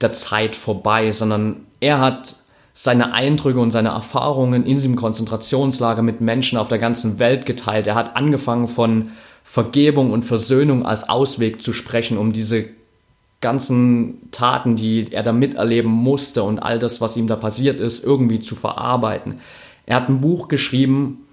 der 0.00 0.12
Zeit 0.12 0.54
vorbei, 0.54 1.12
sondern 1.12 1.66
er 1.80 2.00
hat 2.00 2.36
seine 2.74 3.12
Eindrücke 3.12 3.58
und 3.58 3.72
seine 3.72 3.88
Erfahrungen 3.88 4.64
in 4.64 4.74
diesem 4.74 4.94
Konzentrationslager 4.94 6.02
mit 6.02 6.20
Menschen 6.20 6.58
auf 6.58 6.68
der 6.68 6.78
ganzen 6.78 7.18
Welt 7.18 7.44
geteilt. 7.44 7.88
Er 7.88 7.96
hat 7.96 8.16
angefangen 8.16 8.68
von 8.68 9.10
Vergebung 9.42 10.12
und 10.12 10.24
Versöhnung 10.24 10.86
als 10.86 11.08
Ausweg 11.08 11.60
zu 11.60 11.72
sprechen, 11.72 12.18
um 12.18 12.32
diese 12.32 12.66
ganzen 13.40 14.30
Taten, 14.30 14.76
die 14.76 15.12
er 15.12 15.22
da 15.22 15.32
miterleben 15.32 15.90
musste 15.90 16.42
und 16.42 16.58
all 16.58 16.78
das, 16.78 17.00
was 17.00 17.16
ihm 17.16 17.26
da 17.26 17.36
passiert 17.36 17.80
ist, 17.80 18.04
irgendwie 18.04 18.40
zu 18.40 18.54
verarbeiten. 18.54 19.40
Er 19.86 19.96
hat 19.96 20.08
ein 20.08 20.20
Buch 20.20 20.48
geschrieben, 20.48 21.26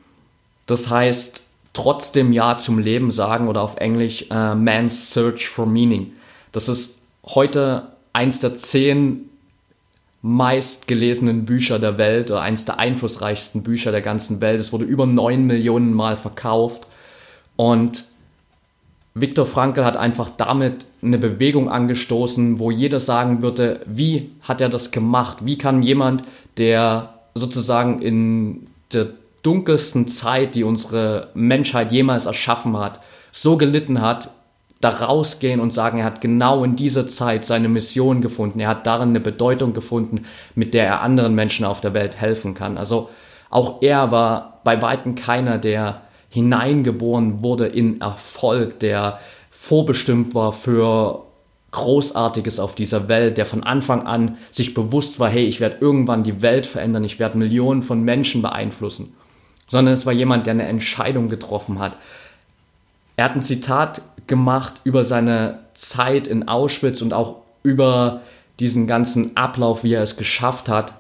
das 0.66 0.90
heißt 0.90 1.42
Trotzdem 1.74 2.32
Ja 2.32 2.58
zum 2.58 2.80
Leben 2.80 3.12
sagen 3.12 3.50
oder 3.50 3.62
auf 3.62 3.76
Englisch 3.76 4.28
uh, 4.32 4.56
Man's 4.56 5.12
Search 5.12 5.50
for 5.50 5.66
Meaning. 5.66 6.14
Das 6.54 6.70
ist 6.70 6.98
heute 7.26 7.90
eins 8.16 8.40
der 8.40 8.56
zehn 8.56 9.30
meistgelesenen 10.22 11.46
Bücher 11.46 11.78
der 11.78 11.98
Welt 11.98 12.32
oder 12.32 12.42
eins 12.42 12.66
der 12.66 12.80
einflussreichsten 12.80 13.62
Bücher 13.62 13.92
der 13.92 14.02
ganzen 14.02 14.42
Welt. 14.42 14.60
Es 14.60 14.72
wurde 14.74 14.86
über 14.86 15.06
neun 15.06 15.46
Millionen 15.46 15.94
Mal 15.94 16.16
verkauft 16.16 16.88
und 17.58 18.06
Viktor 19.14 19.46
Frankl 19.46 19.86
hat 19.86 19.98
einfach 19.98 20.30
damit 20.36 20.86
eine 21.02 21.18
Bewegung 21.18 21.70
angestoßen, 21.70 22.60
wo 22.60 22.72
jeder 22.72 23.00
sagen 23.00 23.42
würde, 23.42 23.82
wie 23.86 24.32
hat 24.42 24.60
er 24.62 24.70
das 24.70 24.92
gemacht? 24.92 25.46
Wie 25.46 25.58
kann 25.58 25.82
jemand, 25.82 26.24
der 26.58 27.14
sozusagen 27.34 28.02
in 28.02 28.68
der 28.92 29.10
dunkelsten 29.42 30.08
Zeit, 30.08 30.56
die 30.56 30.64
unsere 30.64 31.30
Menschheit 31.34 31.92
jemals 31.92 32.26
erschaffen 32.26 32.78
hat, 32.78 33.00
so 33.32 33.58
gelitten 33.58 34.02
hat, 34.02 34.32
da 34.82 34.90
rausgehen 34.90 35.60
und 35.60 35.74
sagen, 35.74 36.00
er 36.00 36.06
hat 36.06 36.22
genau 36.22 36.64
in 36.64 36.76
dieser 36.76 37.08
Zeit 37.08 37.46
seine 37.46 37.70
Mission 37.70 38.22
gefunden. 38.22 38.60
Er 38.60 38.70
hat 38.70 38.86
darin 38.86 39.10
eine 39.10 39.20
Bedeutung 39.20 39.74
gefunden, 39.74 40.26
mit 40.54 40.74
der 40.74 40.86
er 40.86 41.02
anderen 41.02 41.34
Menschen 41.34 41.66
auf 41.66 41.82
der 41.82 41.94
Welt 41.94 42.18
helfen 42.18 42.54
kann. 42.54 42.78
Also 42.78 43.10
auch 43.50 43.82
er 43.82 44.12
war 44.12 44.60
bei 44.64 44.82
weitem 44.82 45.16
keiner, 45.16 45.58
der 45.58 46.02
hineingeboren 46.30 47.42
wurde 47.42 47.68
in 47.68 48.02
Erfolg, 48.02 48.80
der 48.82 49.20
vorbestimmt 49.52 50.36
war 50.36 50.52
für 50.52 51.24
Großartiges 51.72 52.60
auf 52.60 52.76
dieser 52.76 53.08
Welt, 53.10 53.38
der 53.38 53.46
von 53.46 53.64
Anfang 53.64 54.06
an 54.06 54.38
sich 54.52 54.74
bewusst 54.74 55.20
war, 55.20 55.30
hey, 55.30 55.46
ich 55.46 55.60
werde 55.60 55.78
irgendwann 55.82 56.24
die 56.24 56.42
Welt 56.42 56.66
verändern, 56.66 57.04
ich 57.04 57.20
werde 57.20 57.38
Millionen 57.38 57.82
von 57.82 58.02
Menschen 58.02 58.42
beeinflussen, 58.42 59.14
sondern 59.68 59.94
es 59.94 60.06
war 60.06 60.14
jemand, 60.14 60.48
der 60.48 60.54
eine 60.54 60.68
Entscheidung 60.68 61.28
getroffen 61.28 61.80
hat. 61.80 61.98
Er 63.16 63.26
hat 63.26 63.36
ein 63.36 63.44
Zitat 63.44 64.02
gemacht 64.28 64.82
über 64.84 65.04
seine 65.04 65.60
Zeit 65.74 66.28
in 66.28 66.48
Auschwitz 66.48 67.02
und 67.02 67.14
auch 67.14 67.38
über 67.64 68.22
diesen 68.60 68.88
ganzen 68.88 69.36
Ablauf, 69.38 69.84
wie 69.84 69.94
er 69.94 70.04
es 70.04 70.18
geschafft 70.18 70.70
hat, 70.70 70.94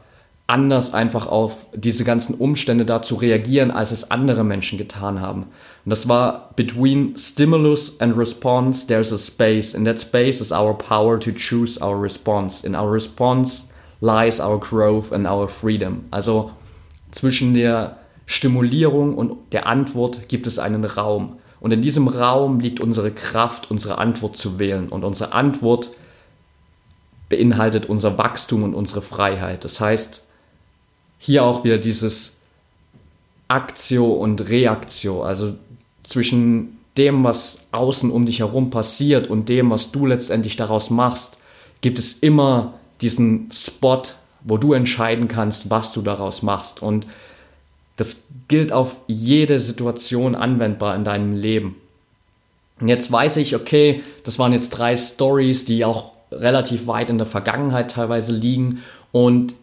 anders 0.48 0.94
einfach 0.94 1.26
auf 1.26 1.66
diese 1.74 2.04
ganzen 2.04 2.36
Umstände 2.36 2.86
da 2.86 3.02
zu 3.02 3.16
reagieren, 3.16 3.72
als 3.72 3.92
es 3.92 4.12
andere 4.12 4.44
Menschen 4.44 4.78
getan 4.78 5.20
haben. 5.20 5.44
Und 5.44 5.90
das 5.90 6.08
war 6.08 6.52
between 6.56 7.16
stimulus 7.18 8.00
and 8.00 8.16
response, 8.16 8.86
there's 8.86 9.12
a 9.12 9.18
space. 9.18 9.74
In 9.74 9.86
that 9.86 10.00
space 10.00 10.42
is 10.42 10.52
our 10.52 10.78
power 10.78 11.20
to 11.20 11.32
choose 11.32 11.82
our 11.82 12.00
response. 12.00 12.66
In 12.66 12.76
our 12.76 12.92
response 12.92 13.68
lies 14.02 14.40
our 14.40 14.60
growth 14.60 15.12
and 15.12 15.26
our 15.26 15.48
freedom. 15.48 16.06
Also 16.12 16.52
zwischen 17.12 17.56
der 17.56 17.98
Stimulierung 18.28 19.16
und 19.16 19.38
der 19.52 19.66
Antwort 19.66 20.28
gibt 20.28 20.46
es 20.46 20.60
einen 20.60 20.86
Raum. 20.86 21.38
Und 21.66 21.72
in 21.72 21.82
diesem 21.82 22.08
Raum 22.08 22.60
liegt 22.60 22.80
unsere 22.80 23.10
Kraft, 23.10 23.72
unsere 23.72 23.98
Antwort 23.98 24.38
zu 24.38 24.60
wählen. 24.60 24.88
Und 24.88 25.04
unsere 25.04 25.34
Antwort 25.34 25.90
beinhaltet 27.28 27.88
unser 27.88 28.20
Wachstum 28.20 28.62
und 28.62 28.76
unsere 28.76 29.02
Freiheit. 29.02 29.64
Das 29.64 29.80
heißt, 29.80 30.22
hier 31.18 31.44
auch 31.44 31.64
wieder 31.64 31.80
dieses 31.80 32.36
Aktio 33.48 34.06
und 34.14 34.48
Reaktio, 34.48 35.24
also 35.24 35.56
zwischen 36.04 36.78
dem, 36.98 37.24
was 37.24 37.62
außen 37.72 38.12
um 38.12 38.28
dich 38.28 38.42
herum 38.42 38.70
passiert 38.70 39.28
und 39.28 39.50
dem, 39.50 39.72
was 39.72 39.92
du 39.92 40.06
letztendlich 40.06 40.58
daraus 40.58 40.92
machst, 40.92 41.40
gibt 41.82 41.98
es 41.98 42.14
immer 42.14 42.76
diesen 43.02 43.50
Spot, 43.52 44.04
wo 44.44 44.60
du 44.60 44.74
entscheiden 44.74 45.28
kannst, 45.28 45.72
was 45.72 45.94
du 45.94 46.04
daraus 46.04 46.44
machst. 46.44 46.84
Und 46.84 47.08
das 47.96 48.26
gilt 48.48 48.72
auf 48.72 48.98
jede 49.08 49.60
Situation 49.60 50.36
anwendbar 50.36 50.96
in 50.96 51.04
deinem 51.04 51.34
Leben. 51.34 51.76
Und 52.80 52.90
jetzt 52.90 53.12
weiß 53.12 53.38
ich, 53.38 53.56
okay, 53.56 54.04
das 54.24 54.38
waren 54.38 54.52
jetzt 54.52 54.72
drei 54.72 54.98
Stories, 54.98 55.66
die 55.66 55.86
auch 55.86 56.12
relativ 56.32 56.88
weit 56.88 57.10
in 57.10 57.18
der 57.18 57.28
Vergangenheit 57.28 57.92
teilweise 57.92 58.34
liegen. 58.34 58.84
Und 59.12 59.54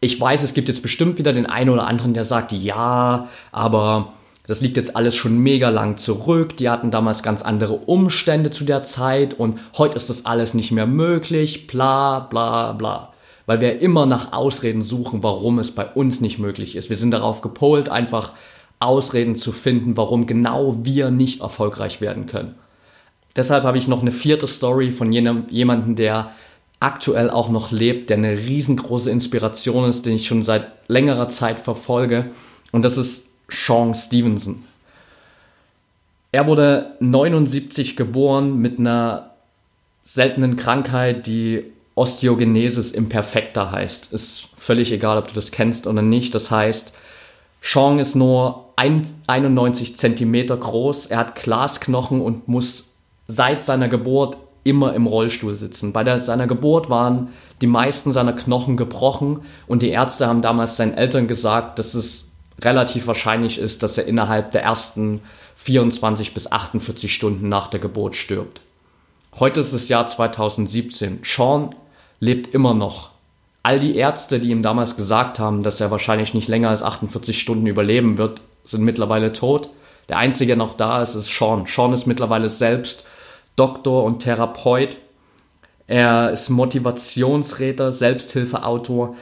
ich 0.00 0.20
weiß, 0.20 0.42
es 0.42 0.54
gibt 0.54 0.68
jetzt 0.68 0.82
bestimmt 0.82 1.18
wieder 1.18 1.32
den 1.32 1.46
einen 1.46 1.70
oder 1.70 1.86
anderen, 1.86 2.14
der 2.14 2.24
sagt, 2.24 2.50
ja, 2.50 3.28
aber 3.52 4.12
das 4.48 4.60
liegt 4.60 4.76
jetzt 4.76 4.96
alles 4.96 5.14
schon 5.14 5.38
mega 5.38 5.68
lang 5.68 5.96
zurück. 5.96 6.56
Die 6.56 6.68
hatten 6.68 6.90
damals 6.90 7.22
ganz 7.22 7.42
andere 7.42 7.74
Umstände 7.74 8.50
zu 8.50 8.64
der 8.64 8.82
Zeit 8.82 9.34
und 9.34 9.60
heute 9.78 9.96
ist 9.96 10.10
das 10.10 10.26
alles 10.26 10.54
nicht 10.54 10.72
mehr 10.72 10.88
möglich, 10.88 11.68
bla 11.68 12.18
bla 12.18 12.72
bla 12.72 13.11
weil 13.46 13.60
wir 13.60 13.80
immer 13.80 14.06
nach 14.06 14.32
Ausreden 14.32 14.82
suchen, 14.82 15.22
warum 15.22 15.58
es 15.58 15.70
bei 15.70 15.86
uns 15.86 16.20
nicht 16.20 16.38
möglich 16.38 16.76
ist. 16.76 16.90
Wir 16.90 16.96
sind 16.96 17.10
darauf 17.10 17.40
gepolt, 17.40 17.88
einfach 17.88 18.34
Ausreden 18.78 19.36
zu 19.36 19.52
finden, 19.52 19.96
warum 19.96 20.26
genau 20.26 20.84
wir 20.84 21.10
nicht 21.10 21.40
erfolgreich 21.40 22.00
werden 22.00 22.26
können. 22.26 22.54
Deshalb 23.36 23.64
habe 23.64 23.78
ich 23.78 23.88
noch 23.88 24.02
eine 24.02 24.12
vierte 24.12 24.46
Story 24.46 24.90
von 24.90 25.12
jenem, 25.12 25.44
jemandem, 25.48 25.96
der 25.96 26.32
aktuell 26.80 27.30
auch 27.30 27.48
noch 27.48 27.70
lebt, 27.70 28.10
der 28.10 28.16
eine 28.16 28.36
riesengroße 28.36 29.10
Inspiration 29.10 29.88
ist, 29.88 30.04
den 30.04 30.16
ich 30.16 30.26
schon 30.26 30.42
seit 30.42 30.66
längerer 30.88 31.28
Zeit 31.28 31.60
verfolge. 31.60 32.30
Und 32.72 32.84
das 32.84 32.98
ist 32.98 33.26
Sean 33.48 33.94
Stevenson. 33.94 34.64
Er 36.32 36.46
wurde 36.46 36.96
79 37.00 37.94
geboren 37.94 38.58
mit 38.58 38.78
einer 38.78 39.30
seltenen 40.02 40.56
Krankheit, 40.56 41.26
die 41.26 41.72
Osteogenesis 41.94 42.92
imperfecta 42.92 43.70
heißt. 43.70 44.12
Ist 44.12 44.48
völlig 44.56 44.92
egal, 44.92 45.18
ob 45.18 45.28
du 45.28 45.34
das 45.34 45.50
kennst 45.50 45.86
oder 45.86 46.02
nicht. 46.02 46.34
Das 46.34 46.50
heißt, 46.50 46.92
Sean 47.60 47.98
ist 47.98 48.14
nur 48.14 48.72
91 48.76 49.96
Zentimeter 49.96 50.56
groß, 50.56 51.06
er 51.06 51.18
hat 51.18 51.36
Glasknochen 51.36 52.20
und 52.20 52.48
muss 52.48 52.94
seit 53.28 53.64
seiner 53.64 53.88
Geburt 53.88 54.36
immer 54.64 54.94
im 54.94 55.06
Rollstuhl 55.06 55.54
sitzen. 55.54 55.92
Bei 55.92 56.04
der, 56.04 56.20
seiner 56.20 56.46
Geburt 56.46 56.90
waren 56.90 57.28
die 57.60 57.66
meisten 57.66 58.12
seiner 58.12 58.32
Knochen 58.32 58.76
gebrochen 58.76 59.40
und 59.66 59.82
die 59.82 59.90
Ärzte 59.90 60.26
haben 60.26 60.42
damals 60.42 60.76
seinen 60.76 60.94
Eltern 60.94 61.28
gesagt, 61.28 61.78
dass 61.78 61.94
es 61.94 62.28
relativ 62.60 63.06
wahrscheinlich 63.06 63.58
ist, 63.58 63.82
dass 63.82 63.98
er 63.98 64.06
innerhalb 64.06 64.50
der 64.52 64.62
ersten 64.62 65.20
24 65.56 66.34
bis 66.34 66.50
48 66.50 67.12
Stunden 67.12 67.48
nach 67.48 67.68
der 67.68 67.80
Geburt 67.80 68.16
stirbt. 68.16 68.60
Heute 69.38 69.60
ist 69.60 69.72
das 69.72 69.88
Jahr 69.88 70.06
2017. 70.06 71.20
Sean 71.22 71.74
lebt 72.22 72.54
immer 72.54 72.72
noch. 72.72 73.10
All 73.64 73.80
die 73.80 73.96
Ärzte, 73.96 74.38
die 74.38 74.50
ihm 74.50 74.62
damals 74.62 74.96
gesagt 74.96 75.40
haben, 75.40 75.64
dass 75.64 75.80
er 75.80 75.90
wahrscheinlich 75.90 76.34
nicht 76.34 76.46
länger 76.46 76.68
als 76.68 76.80
48 76.80 77.38
Stunden 77.38 77.66
überleben 77.66 78.16
wird, 78.16 78.40
sind 78.64 78.84
mittlerweile 78.84 79.32
tot. 79.32 79.70
Der 80.08 80.18
einzige, 80.18 80.50
der 80.50 80.56
noch 80.56 80.76
da 80.76 81.02
ist, 81.02 81.16
ist 81.16 81.36
Sean. 81.36 81.66
Sean 81.66 81.92
ist 81.92 82.06
mittlerweile 82.06 82.48
selbst 82.48 83.04
Doktor 83.56 84.04
und 84.04 84.20
Therapeut. 84.20 84.98
Er 85.88 86.30
ist 86.30 86.48
Motivationsräter, 86.48 87.90
Selbsthilfeautor, 87.90 89.16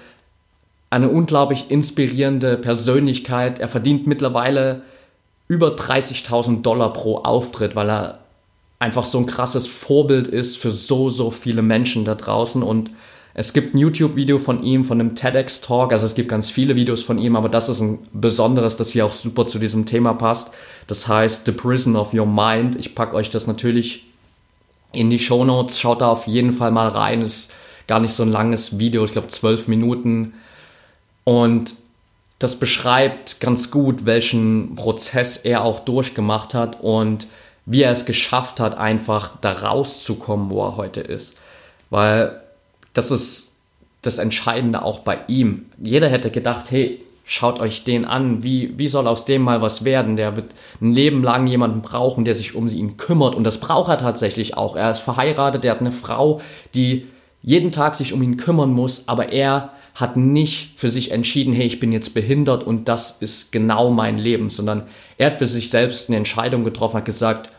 eine 0.91 1.09
unglaublich 1.09 1.71
inspirierende 1.71 2.59
Persönlichkeit. 2.59 3.61
Er 3.61 3.69
verdient 3.69 4.07
mittlerweile 4.07 4.83
über 5.49 5.69
30.000 5.69 6.61
Dollar 6.61 6.93
pro 6.93 7.17
Auftritt, 7.17 7.75
weil 7.75 7.89
er 7.89 8.20
einfach 8.81 9.05
so 9.05 9.19
ein 9.19 9.27
krasses 9.27 9.69
Vorbild 9.69 10.27
ist 10.27 10.57
für 10.57 10.73
so, 10.73 11.11
so 11.11 11.31
viele 11.31 11.63
Menschen 11.63 12.05
da 12.05 12.17
draußen. 12.17 12.63
Und 12.63 12.91
es 13.35 13.53
gibt 13.53 13.75
ein 13.75 13.79
YouTube-Video 13.79 14.39
von 14.39 14.65
ihm, 14.65 14.85
von 14.85 14.99
einem 14.99 15.15
TEDx-Talk. 15.15 15.93
Also 15.93 16.07
es 16.07 16.17
gibt 16.17 16.31
ganz 16.31 16.51
viele 16.51 16.75
Videos 16.75 17.05
von 17.05 17.19
ihm, 17.19 17.37
aber 17.37 17.49
das 17.49 17.69
ist 17.69 17.81
ein 17.81 18.01
besonderes, 18.13 18.77
das 18.77 18.91
hier 18.91 19.07
auch 19.07 19.13
super 19.13 19.47
zu 19.47 19.59
diesem 19.59 19.87
Thema 19.87 20.15
passt. 20.15 20.51
Das 20.89 21.07
heißt 21.07 21.47
The 21.47 21.53
Prison 21.53 21.95
of 21.95 22.13
Your 22.15 22.27
Mind. 22.27 22.75
Ich 22.75 22.95
packe 22.95 23.15
euch 23.15 23.31
das 23.31 23.47
natürlich 23.47 24.07
in 24.93 25.11
die 25.11 25.19
Show 25.21 25.45
Notes. 25.45 25.79
Schaut 25.79 26.01
da 26.01 26.09
auf 26.09 26.27
jeden 26.27 26.53
Fall 26.53 26.73
mal 26.73 26.89
rein. 26.89 27.21
Ist 27.21 27.53
gar 27.87 28.01
nicht 28.01 28.15
so 28.15 28.23
ein 28.23 28.33
langes 28.33 28.79
Video, 28.79 29.05
ich 29.05 29.13
glaube 29.13 29.29
zwölf 29.29 29.69
Minuten. 29.69 30.33
Und 31.25 31.75
das 32.39 32.57
beschreibt 32.57 33.41
ganz 33.41 33.71
gut, 33.71 34.07
welchen 34.07 34.75
Prozess 34.75 35.37
er 35.37 35.65
auch 35.65 35.81
durchgemacht 35.81 36.55
hat 36.55 36.81
und 36.81 37.27
wie 37.71 37.83
er 37.83 37.93
es 37.93 38.05
geschafft 38.05 38.59
hat, 38.59 38.77
einfach 38.77 39.31
da 39.41 39.53
rauszukommen, 39.53 40.51
wo 40.51 40.65
er 40.65 40.77
heute 40.77 41.01
ist. 41.01 41.37
Weil 41.89 42.41
das 42.95 43.13
ist 43.13 43.53
das 44.03 44.19
Entscheidende 44.19 44.83
auch 44.83 45.01
bei 45.01 45.21
ihm. 45.29 45.67
Jeder 45.81 46.09
hätte 46.09 46.33
gedacht, 46.33 46.73
hey, 46.73 47.01
schaut 47.25 47.61
euch 47.61 47.85
den 47.85 48.05
an, 48.05 48.43
wie, 48.43 48.77
wie 48.77 48.89
soll 48.89 49.07
aus 49.07 49.25
dem 49.25 49.43
mal 49.43 49.63
was 49.63 49.85
werden? 49.85 50.17
Der 50.17 50.35
wird 50.35 50.53
ein 50.81 50.93
Leben 50.93 51.23
lang 51.23 51.47
jemanden 51.47 51.81
brauchen, 51.81 52.25
der 52.25 52.35
sich 52.35 52.57
um 52.57 52.67
ihn 52.67 52.97
kümmert 52.97 53.37
und 53.37 53.45
das 53.45 53.59
braucht 53.59 53.89
er 53.89 53.99
tatsächlich 53.99 54.57
auch. 54.57 54.75
Er 54.75 54.91
ist 54.91 54.99
verheiratet, 54.99 55.65
er 55.65 55.71
hat 55.71 55.81
eine 55.81 55.93
Frau, 55.93 56.41
die 56.75 57.07
jeden 57.41 57.71
Tag 57.71 57.95
sich 57.95 58.13
um 58.13 58.21
ihn 58.23 58.37
kümmern 58.37 58.73
muss, 58.73 59.05
aber 59.07 59.31
er 59.31 59.71
hat 59.95 60.17
nicht 60.17 60.73
für 60.77 60.91
sich 60.91 61.13
entschieden, 61.13 61.53
hey, 61.53 61.67
ich 61.67 61.79
bin 61.79 61.93
jetzt 61.93 62.15
behindert 62.15 62.65
und 62.65 62.89
das 62.89 63.19
ist 63.21 63.53
genau 63.53 63.91
mein 63.91 64.19
Leben, 64.19 64.51
sondern 64.51 64.89
er 65.19 65.31
hat 65.31 65.37
für 65.37 65.47
sich 65.47 65.71
selbst 65.71 66.09
eine 66.09 66.17
Entscheidung 66.17 66.65
getroffen, 66.65 66.97
hat 66.97 67.05
gesagt, 67.05 67.51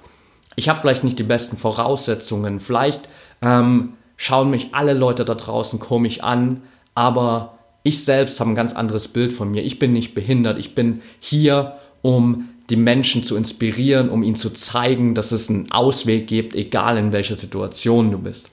ich 0.55 0.69
habe 0.69 0.81
vielleicht 0.81 1.03
nicht 1.03 1.19
die 1.19 1.23
besten 1.23 1.57
Voraussetzungen, 1.57 2.59
vielleicht 2.59 3.09
ähm, 3.41 3.93
schauen 4.17 4.49
mich 4.49 4.73
alle 4.73 4.93
Leute 4.93 5.25
da 5.25 5.35
draußen 5.35 5.79
komisch 5.79 6.21
an, 6.21 6.61
aber 6.93 7.57
ich 7.83 8.03
selbst 8.03 8.39
habe 8.39 8.51
ein 8.51 8.55
ganz 8.55 8.73
anderes 8.73 9.07
Bild 9.07 9.33
von 9.33 9.49
mir. 9.49 9.63
Ich 9.63 9.79
bin 9.79 9.93
nicht 9.93 10.13
behindert. 10.13 10.59
Ich 10.59 10.75
bin 10.75 11.01
hier, 11.19 11.77
um 12.01 12.49
die 12.69 12.75
Menschen 12.75 13.23
zu 13.23 13.35
inspirieren, 13.35 14.09
um 14.09 14.23
ihnen 14.23 14.35
zu 14.35 14.51
zeigen, 14.51 15.15
dass 15.15 15.31
es 15.31 15.49
einen 15.49 15.71
Ausweg 15.71 16.27
gibt, 16.27 16.55
egal 16.55 16.97
in 16.97 17.11
welcher 17.11 17.35
Situation 17.35 18.11
du 18.11 18.19
bist. 18.19 18.51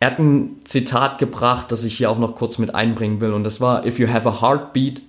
Er 0.00 0.10
hat 0.10 0.18
ein 0.18 0.56
Zitat 0.64 1.18
gebracht, 1.18 1.70
das 1.70 1.84
ich 1.84 1.96
hier 1.96 2.10
auch 2.10 2.18
noch 2.18 2.34
kurz 2.34 2.58
mit 2.58 2.74
einbringen 2.74 3.20
will, 3.20 3.32
und 3.32 3.44
das 3.44 3.60
war: 3.60 3.86
If 3.86 3.98
you 3.98 4.08
have 4.08 4.28
a 4.28 4.40
heartbeat, 4.40 5.02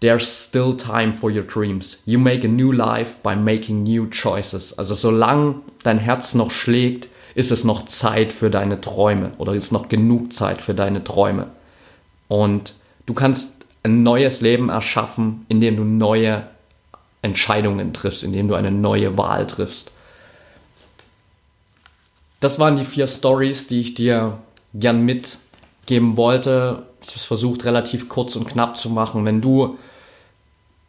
there's 0.00 0.26
still 0.26 0.74
time 0.74 1.12
for 1.12 1.30
your 1.30 1.42
dreams. 1.42 1.98
You 2.06 2.18
make 2.18 2.44
a 2.44 2.48
new 2.48 2.72
life 2.72 3.22
by 3.22 3.34
making 3.34 3.82
new 3.82 4.08
choices. 4.08 4.76
Also 4.78 4.94
solange 4.94 5.62
dein 5.82 5.98
Herz 5.98 6.34
noch 6.34 6.50
schlägt, 6.50 7.08
ist 7.34 7.52
es 7.52 7.64
noch 7.64 7.84
Zeit 7.84 8.32
für 8.32 8.50
deine 8.50 8.80
Träume 8.80 9.32
oder 9.38 9.54
ist 9.54 9.72
noch 9.72 9.88
genug 9.88 10.32
Zeit 10.32 10.62
für 10.62 10.74
deine 10.74 11.04
Träume. 11.04 11.48
Und 12.28 12.74
du 13.06 13.14
kannst 13.14 13.66
ein 13.82 14.02
neues 14.02 14.40
Leben 14.40 14.68
erschaffen, 14.68 15.46
indem 15.48 15.76
du 15.76 15.84
neue 15.84 16.46
Entscheidungen 17.22 17.92
triffst, 17.92 18.24
indem 18.24 18.48
du 18.48 18.54
eine 18.54 18.70
neue 18.70 19.16
Wahl 19.16 19.46
triffst. 19.46 19.92
Das 22.40 22.58
waren 22.58 22.76
die 22.76 22.84
vier 22.84 23.06
Stories, 23.06 23.66
die 23.66 23.80
ich 23.80 23.94
dir 23.94 24.38
gern 24.72 25.04
mitgeben 25.04 26.16
wollte. 26.16 26.86
Ich 27.02 27.08
habe 27.08 27.16
es 27.16 27.24
versucht, 27.24 27.64
relativ 27.64 28.08
kurz 28.08 28.36
und 28.36 28.48
knapp 28.48 28.78
zu 28.78 28.88
machen. 28.88 29.24
Wenn 29.26 29.42
du 29.42 29.78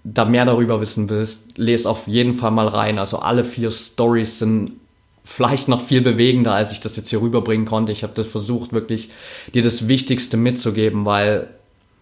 da 0.03 0.25
mehr 0.25 0.45
darüber 0.45 0.81
wissen 0.81 1.09
willst, 1.09 1.57
lese 1.57 1.89
auf 1.89 2.07
jeden 2.07 2.33
Fall 2.33 2.51
mal 2.51 2.67
rein. 2.67 2.97
Also 2.97 3.19
alle 3.19 3.43
vier 3.43 3.71
Stories 3.71 4.39
sind 4.39 4.73
vielleicht 5.23 5.67
noch 5.67 5.85
viel 5.85 6.01
bewegender, 6.01 6.53
als 6.53 6.71
ich 6.71 6.79
das 6.79 6.95
jetzt 6.97 7.09
hier 7.09 7.21
rüberbringen 7.21 7.65
konnte. 7.65 7.91
Ich 7.91 8.03
habe 8.03 8.13
das 8.15 8.27
versucht, 8.27 8.73
wirklich 8.73 9.09
dir 9.53 9.61
das 9.61 9.87
Wichtigste 9.87 10.37
mitzugeben, 10.37 11.05
weil 11.05 11.49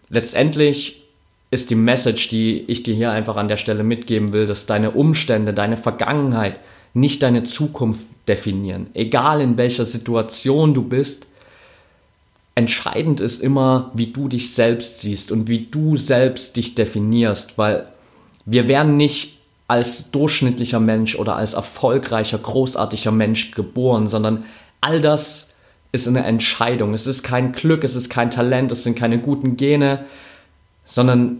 letztendlich 0.09 1.03
ist 1.51 1.69
die 1.69 1.75
Message, 1.75 2.29
die 2.29 2.61
ich 2.67 2.83
dir 2.83 2.95
hier 2.95 3.11
einfach 3.11 3.35
an 3.35 3.47
der 3.47 3.57
Stelle 3.57 3.83
mitgeben 3.83 4.33
will, 4.33 4.45
dass 4.45 4.65
deine 4.65 4.91
Umstände, 4.91 5.53
deine 5.53 5.77
Vergangenheit 5.77 6.59
nicht 6.93 7.23
deine 7.23 7.43
Zukunft 7.43 8.05
definieren. 8.27 8.87
Egal 8.93 9.41
in 9.41 9.57
welcher 9.57 9.85
Situation 9.85 10.73
du 10.73 10.83
bist, 10.83 11.27
entscheidend 12.59 13.21
ist 13.21 13.41
immer, 13.41 13.89
wie 13.93 14.07
du 14.07 14.27
dich 14.27 14.53
selbst 14.53 14.99
siehst 14.99 15.31
und 15.31 15.47
wie 15.47 15.67
du 15.71 15.95
selbst 15.95 16.57
dich 16.57 16.75
definierst, 16.75 17.57
weil 17.57 17.87
wir 18.45 18.67
werden 18.67 18.97
nicht 18.97 19.39
als 19.69 20.11
durchschnittlicher 20.11 20.81
Mensch 20.81 21.15
oder 21.15 21.37
als 21.37 21.53
erfolgreicher, 21.53 22.37
großartiger 22.37 23.11
Mensch 23.11 23.51
geboren, 23.51 24.07
sondern 24.07 24.43
all 24.81 24.99
das 24.99 25.47
ist 25.93 26.05
eine 26.07 26.25
Entscheidung. 26.25 26.93
Es 26.93 27.07
ist 27.07 27.23
kein 27.23 27.53
Glück, 27.53 27.85
es 27.85 27.95
ist 27.95 28.09
kein 28.09 28.29
Talent, 28.29 28.73
es 28.73 28.83
sind 28.83 28.97
keine 28.97 29.19
guten 29.19 29.55
Gene, 29.55 30.03
sondern 30.83 31.37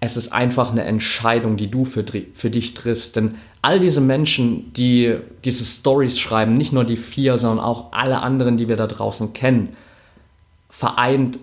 es 0.00 0.16
ist 0.16 0.32
einfach 0.32 0.70
eine 0.70 0.84
Entscheidung, 0.84 1.58
die 1.58 1.70
du 1.70 1.84
für, 1.84 2.04
für 2.32 2.50
dich 2.50 2.72
triffst. 2.72 3.16
Denn 3.16 3.34
all 3.60 3.78
diese 3.78 4.00
Menschen, 4.00 4.72
die 4.72 5.16
diese 5.44 5.66
Stories 5.66 6.18
schreiben, 6.18 6.54
nicht 6.54 6.72
nur 6.72 6.84
die 6.84 6.96
vier, 6.96 7.36
sondern 7.36 7.62
auch 7.62 7.92
alle 7.92 8.22
anderen, 8.22 8.56
die 8.56 8.70
wir 8.70 8.76
da 8.76 8.86
draußen 8.86 9.34
kennen, 9.34 9.76
vereint 10.76 11.38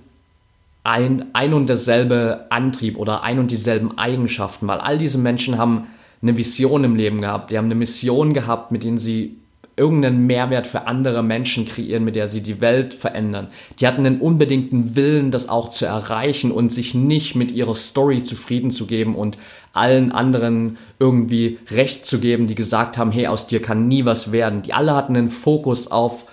ein, 0.84 1.26
ein 1.34 1.54
und 1.56 1.67
derselbe 1.67 2.46
Antrieb 2.50 2.98
oder 2.98 3.24
ein 3.24 3.39
und 3.39 3.50
dieselben 3.50 3.98
Eigenschaften, 3.98 4.67
weil 4.67 4.78
all 4.78 5.00
diese 5.00 5.17
Menschen 5.17 5.58
haben 5.58 5.88
eine 6.22 6.38
Vision 6.38 6.84
im 6.84 6.96
Leben 6.96 7.19
gehabt, 7.19 7.50
die 7.50 7.58
haben 7.58 7.65
eine 7.65 7.76
Mission 7.76 8.34
gehabt, 8.34 8.72
mit 8.72 8.84
denen 8.84 9.00
sie 9.00 9.38
irgendeinen 9.76 10.28
Mehrwert 10.28 10.67
für 10.67 10.86
andere 10.86 11.24
Menschen 11.24 11.65
kreieren, 11.65 12.04
mit 12.04 12.15
der 12.15 12.28
sie 12.28 12.41
die 12.41 12.62
Welt 12.62 12.93
verändern. 12.93 13.48
Die 13.80 13.88
hatten 13.88 14.06
einen 14.06 14.19
unbedingten 14.19 14.96
Willen, 14.96 15.32
das 15.32 15.50
auch 15.50 15.69
zu 15.69 15.88
erreichen 15.88 16.52
und 16.52 16.69
sich 16.72 16.93
nicht 16.93 17.36
mit 17.36 17.52
ihrer 17.52 17.74
Story 17.74 18.22
zufrieden 18.22 18.69
zu 18.69 18.86
geben 18.86 19.15
und 19.15 19.39
allen 19.74 20.12
anderen 20.12 20.78
irgendwie 21.00 21.58
Recht 21.72 22.06
zu 22.06 22.19
geben, 22.19 22.46
die 22.46 22.54
gesagt 22.54 23.00
haben, 23.00 23.12
hey, 23.12 23.26
aus 23.26 23.48
dir 23.48 23.63
kann 23.63 23.88
nie 23.88 24.06
was 24.06 24.32
werden. 24.32 24.62
Die 24.62 24.76
alle 24.76 24.93
hatten 24.93 25.17
einen 25.17 25.30
Fokus 25.30 25.89
auf 25.89 26.28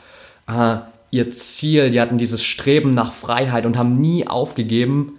äh, 0.47 0.81
ihr 1.11 1.31
Ziel, 1.31 1.91
die 1.91 2.01
hatten 2.01 2.19
dieses 2.19 2.43
Streben 2.43 2.91
nach 2.91 3.13
Freiheit 3.13 3.67
und 3.67 3.77
haben 3.77 4.01
nie 4.01 4.27
aufgegeben, 4.27 5.19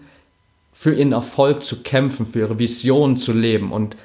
für 0.73 0.93
ihren 0.93 1.11
Erfolg 1.11 1.61
zu 1.61 1.83
kämpfen, 1.83 2.25
für 2.25 2.39
ihre 2.39 2.57
Vision 2.57 3.17
zu 3.17 3.33
leben 3.33 3.71
und 3.71 3.97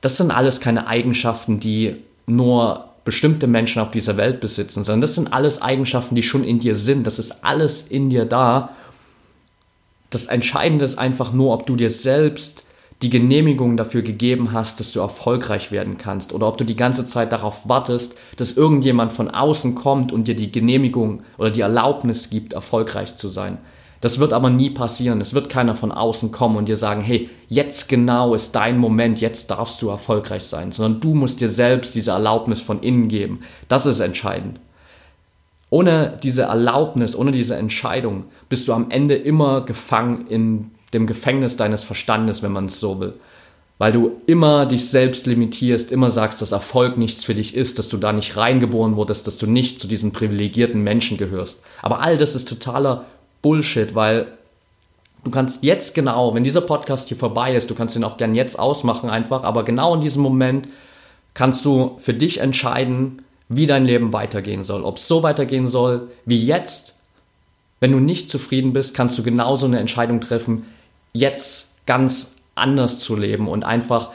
das 0.00 0.16
sind 0.16 0.30
alles 0.30 0.60
keine 0.60 0.86
Eigenschaften, 0.86 1.60
die 1.60 1.96
nur 2.26 2.88
bestimmte 3.04 3.46
Menschen 3.46 3.80
auf 3.80 3.90
dieser 3.90 4.16
Welt 4.16 4.40
besitzen, 4.40 4.84
sondern 4.84 5.00
das 5.00 5.14
sind 5.14 5.32
alles 5.32 5.62
Eigenschaften, 5.62 6.14
die 6.14 6.22
schon 6.22 6.44
in 6.44 6.60
dir 6.60 6.76
sind. 6.76 7.06
Das 7.06 7.18
ist 7.18 7.44
alles 7.44 7.82
in 7.82 8.10
dir 8.10 8.24
da. 8.24 8.70
Das 10.10 10.26
Entscheidende 10.26 10.84
ist 10.84 10.98
einfach 10.98 11.32
nur, 11.32 11.54
ob 11.54 11.66
du 11.66 11.76
dir 11.76 11.90
selbst 11.90 12.64
die 13.02 13.10
Genehmigung 13.10 13.76
dafür 13.76 14.02
gegeben 14.02 14.52
hast, 14.52 14.78
dass 14.78 14.92
du 14.92 15.00
erfolgreich 15.00 15.72
werden 15.72 15.98
kannst 15.98 16.32
oder 16.32 16.46
ob 16.46 16.56
du 16.56 16.64
die 16.64 16.76
ganze 16.76 17.04
Zeit 17.04 17.32
darauf 17.32 17.68
wartest, 17.68 18.14
dass 18.36 18.56
irgendjemand 18.56 19.12
von 19.12 19.28
außen 19.28 19.74
kommt 19.74 20.12
und 20.12 20.28
dir 20.28 20.36
die 20.36 20.52
Genehmigung 20.52 21.22
oder 21.36 21.50
die 21.50 21.62
Erlaubnis 21.62 22.30
gibt, 22.30 22.52
erfolgreich 22.52 23.16
zu 23.16 23.28
sein. 23.28 23.58
Das 24.02 24.18
wird 24.18 24.32
aber 24.32 24.50
nie 24.50 24.70
passieren. 24.70 25.20
Es 25.20 25.32
wird 25.32 25.48
keiner 25.48 25.76
von 25.76 25.92
außen 25.92 26.32
kommen 26.32 26.56
und 26.56 26.68
dir 26.68 26.76
sagen, 26.76 27.02
hey, 27.02 27.30
jetzt 27.48 27.88
genau 27.88 28.34
ist 28.34 28.52
dein 28.52 28.78
Moment, 28.78 29.20
jetzt 29.20 29.50
darfst 29.50 29.80
du 29.80 29.90
erfolgreich 29.90 30.42
sein, 30.42 30.72
sondern 30.72 31.00
du 31.00 31.14
musst 31.14 31.40
dir 31.40 31.48
selbst 31.48 31.94
diese 31.94 32.10
Erlaubnis 32.10 32.60
von 32.60 32.82
innen 32.82 33.06
geben. 33.06 33.40
Das 33.68 33.86
ist 33.86 34.00
entscheidend. 34.00 34.58
Ohne 35.70 36.18
diese 36.22 36.42
Erlaubnis, 36.42 37.16
ohne 37.16 37.30
diese 37.30 37.54
Entscheidung 37.56 38.24
bist 38.48 38.66
du 38.66 38.72
am 38.72 38.90
Ende 38.90 39.14
immer 39.14 39.60
gefangen 39.62 40.26
in 40.26 40.71
dem 40.92 41.06
Gefängnis 41.06 41.56
deines 41.56 41.84
Verstandes, 41.84 42.42
wenn 42.42 42.52
man 42.52 42.66
es 42.66 42.80
so 42.80 43.00
will. 43.00 43.14
Weil 43.78 43.92
du 43.92 44.20
immer 44.26 44.66
dich 44.66 44.88
selbst 44.88 45.26
limitierst, 45.26 45.90
immer 45.90 46.10
sagst, 46.10 46.40
dass 46.40 46.52
Erfolg 46.52 46.98
nichts 46.98 47.24
für 47.24 47.34
dich 47.34 47.56
ist, 47.56 47.78
dass 47.78 47.88
du 47.88 47.96
da 47.96 48.12
nicht 48.12 48.36
reingeboren 48.36 48.96
wurdest, 48.96 49.26
dass 49.26 49.38
du 49.38 49.46
nicht 49.46 49.80
zu 49.80 49.88
diesen 49.88 50.12
privilegierten 50.12 50.82
Menschen 50.82 51.16
gehörst. 51.16 51.60
Aber 51.80 52.00
all 52.00 52.16
das 52.16 52.34
ist 52.34 52.48
totaler 52.48 53.06
Bullshit, 53.40 53.94
weil 53.94 54.28
du 55.24 55.30
kannst 55.30 55.64
jetzt 55.64 55.94
genau, 55.94 56.34
wenn 56.34 56.44
dieser 56.44 56.60
Podcast 56.60 57.08
hier 57.08 57.16
vorbei 57.16 57.54
ist, 57.54 57.70
du 57.70 57.74
kannst 57.74 57.96
ihn 57.96 58.04
auch 58.04 58.18
gern 58.18 58.34
jetzt 58.34 58.58
ausmachen 58.58 59.10
einfach, 59.10 59.42
aber 59.42 59.64
genau 59.64 59.94
in 59.94 60.00
diesem 60.00 60.22
Moment 60.22 60.68
kannst 61.34 61.64
du 61.64 61.96
für 61.98 62.14
dich 62.14 62.38
entscheiden, 62.38 63.22
wie 63.48 63.66
dein 63.66 63.84
Leben 63.84 64.12
weitergehen 64.12 64.62
soll. 64.62 64.84
Ob 64.84 64.96
es 64.98 65.08
so 65.08 65.22
weitergehen 65.22 65.68
soll 65.68 66.08
wie 66.24 66.44
jetzt. 66.44 66.94
Wenn 67.80 67.92
du 67.92 67.98
nicht 67.98 68.30
zufrieden 68.30 68.72
bist, 68.72 68.94
kannst 68.94 69.18
du 69.18 69.22
genauso 69.22 69.66
eine 69.66 69.80
Entscheidung 69.80 70.20
treffen, 70.20 70.66
jetzt 71.12 71.68
ganz 71.86 72.32
anders 72.54 72.98
zu 73.00 73.16
leben 73.16 73.48
und 73.48 73.64
einfach 73.64 74.10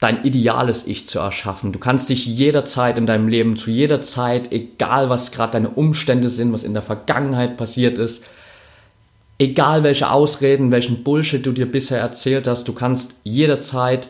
dein 0.00 0.24
ideales 0.24 0.86
Ich 0.86 1.06
zu 1.06 1.20
erschaffen. 1.20 1.70
Du 1.70 1.78
kannst 1.78 2.08
dich 2.08 2.26
jederzeit 2.26 2.98
in 2.98 3.06
deinem 3.06 3.28
Leben, 3.28 3.56
zu 3.56 3.70
jeder 3.70 4.00
Zeit, 4.00 4.50
egal 4.50 5.10
was 5.10 5.30
gerade 5.30 5.52
deine 5.52 5.70
Umstände 5.70 6.28
sind, 6.28 6.52
was 6.52 6.64
in 6.64 6.72
der 6.72 6.82
Vergangenheit 6.82 7.56
passiert 7.56 7.98
ist, 7.98 8.24
egal 9.38 9.84
welche 9.84 10.10
Ausreden, 10.10 10.72
welchen 10.72 11.04
Bullshit 11.04 11.44
du 11.46 11.52
dir 11.52 11.70
bisher 11.70 12.00
erzählt 12.00 12.48
hast, 12.48 12.66
du 12.66 12.72
kannst 12.72 13.14
jederzeit 13.22 14.08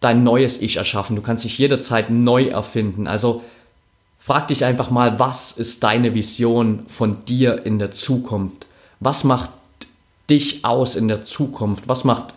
dein 0.00 0.22
neues 0.22 0.60
Ich 0.60 0.76
erschaffen. 0.76 1.16
Du 1.16 1.22
kannst 1.22 1.44
dich 1.44 1.58
jederzeit 1.58 2.08
neu 2.08 2.46
erfinden. 2.46 3.06
Also 3.06 3.42
frag 4.18 4.48
dich 4.48 4.64
einfach 4.64 4.90
mal, 4.90 5.18
was 5.18 5.52
ist 5.52 5.82
deine 5.82 6.14
Vision 6.14 6.84
von 6.88 7.24
dir 7.26 7.66
in 7.66 7.78
der 7.78 7.90
Zukunft? 7.90 8.66
Was 9.00 9.24
macht 9.24 9.50
dich 10.30 10.64
aus 10.64 10.96
in 10.96 11.08
der 11.08 11.22
Zukunft? 11.22 11.88
Was 11.88 12.04
macht 12.04 12.34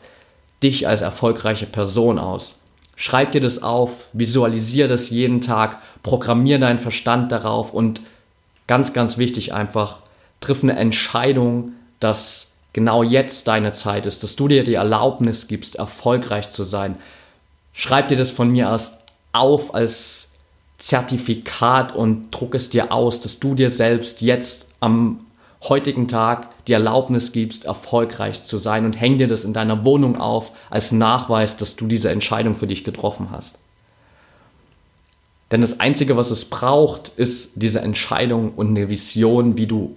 dich 0.63 0.87
als 0.87 1.01
erfolgreiche 1.01 1.65
Person 1.65 2.19
aus? 2.19 2.55
Schreib 2.95 3.31
dir 3.31 3.41
das 3.41 3.63
auf, 3.63 4.07
visualisier 4.13 4.87
das 4.87 5.09
jeden 5.09 5.41
Tag, 5.41 5.81
programmier 6.03 6.59
deinen 6.59 6.79
Verstand 6.79 7.31
darauf 7.31 7.73
und 7.73 8.01
ganz, 8.67 8.93
ganz 8.93 9.17
wichtig 9.17 9.53
einfach, 9.53 9.99
triff 10.39 10.63
eine 10.63 10.75
Entscheidung, 10.75 11.73
dass 11.99 12.51
genau 12.73 13.03
jetzt 13.03 13.47
deine 13.47 13.73
Zeit 13.73 14.05
ist, 14.05 14.23
dass 14.23 14.35
du 14.35 14.47
dir 14.47 14.63
die 14.63 14.75
Erlaubnis 14.75 15.47
gibst, 15.47 15.75
erfolgreich 15.75 16.49
zu 16.49 16.63
sein. 16.63 16.97
schreib 17.73 18.09
dir 18.09 18.17
das 18.17 18.31
von 18.31 18.49
mir 18.49 18.65
erst 18.65 18.99
auf 19.31 19.73
als 19.73 20.29
Zertifikat 20.77 21.95
und 21.95 22.31
druck 22.31 22.55
es 22.55 22.69
dir 22.69 22.91
aus, 22.91 23.21
dass 23.21 23.39
du 23.39 23.55
dir 23.55 23.69
selbst 23.69 24.21
jetzt 24.21 24.67
am 24.79 25.25
heutigen 25.63 26.07
Tag 26.07 26.49
die 26.65 26.73
Erlaubnis 26.73 27.31
gibst, 27.31 27.65
erfolgreich 27.65 28.43
zu 28.43 28.57
sein 28.57 28.85
und 28.85 28.99
häng 28.99 29.17
dir 29.17 29.27
das 29.27 29.43
in 29.43 29.53
deiner 29.53 29.85
Wohnung 29.85 30.19
auf 30.19 30.51
als 30.69 30.91
Nachweis, 30.91 31.57
dass 31.57 31.75
du 31.75 31.87
diese 31.87 32.09
Entscheidung 32.09 32.55
für 32.55 32.67
dich 32.67 32.83
getroffen 32.83 33.29
hast. 33.31 33.57
Denn 35.51 35.61
das 35.61 35.79
Einzige, 35.79 36.17
was 36.17 36.31
es 36.31 36.45
braucht, 36.45 37.09
ist 37.17 37.51
diese 37.55 37.81
Entscheidung 37.81 38.53
und 38.55 38.69
eine 38.69 38.89
Vision, 38.89 39.57
wie 39.57 39.67
du 39.67 39.95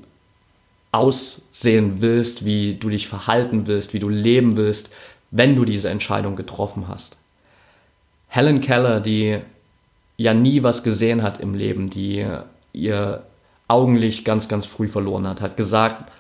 aussehen 0.90 2.00
willst, 2.00 2.44
wie 2.44 2.74
du 2.74 2.88
dich 2.88 3.09
verhalten 3.09 3.66
willst, 3.66 3.94
wie 3.94 3.98
du 3.98 4.09
leben 4.09 4.57
willst, 4.57 4.90
wenn 5.31 5.57
du 5.57 5.64
diese 5.64 5.88
Entscheidung 5.88 6.37
getroffen 6.37 6.88
hast. 6.88 7.18
Helen 8.29 8.61
Keller, 8.61 9.00
die 9.00 9.38
ja 10.16 10.35
nie 10.35 10.62
was 10.62 10.83
gesehen 10.83 11.22
hat 11.22 11.40
im 11.40 11.55
Leben, 11.55 11.88
die 11.88 12.27
ihr 12.72 13.22
Augenlicht 13.68 14.24
ganz, 14.24 14.48
ganz 14.48 14.66
früh 14.66 14.88
verloren 14.88 15.27
hat, 15.27 15.40
hat 15.40 15.57
gesagt, 15.57 16.11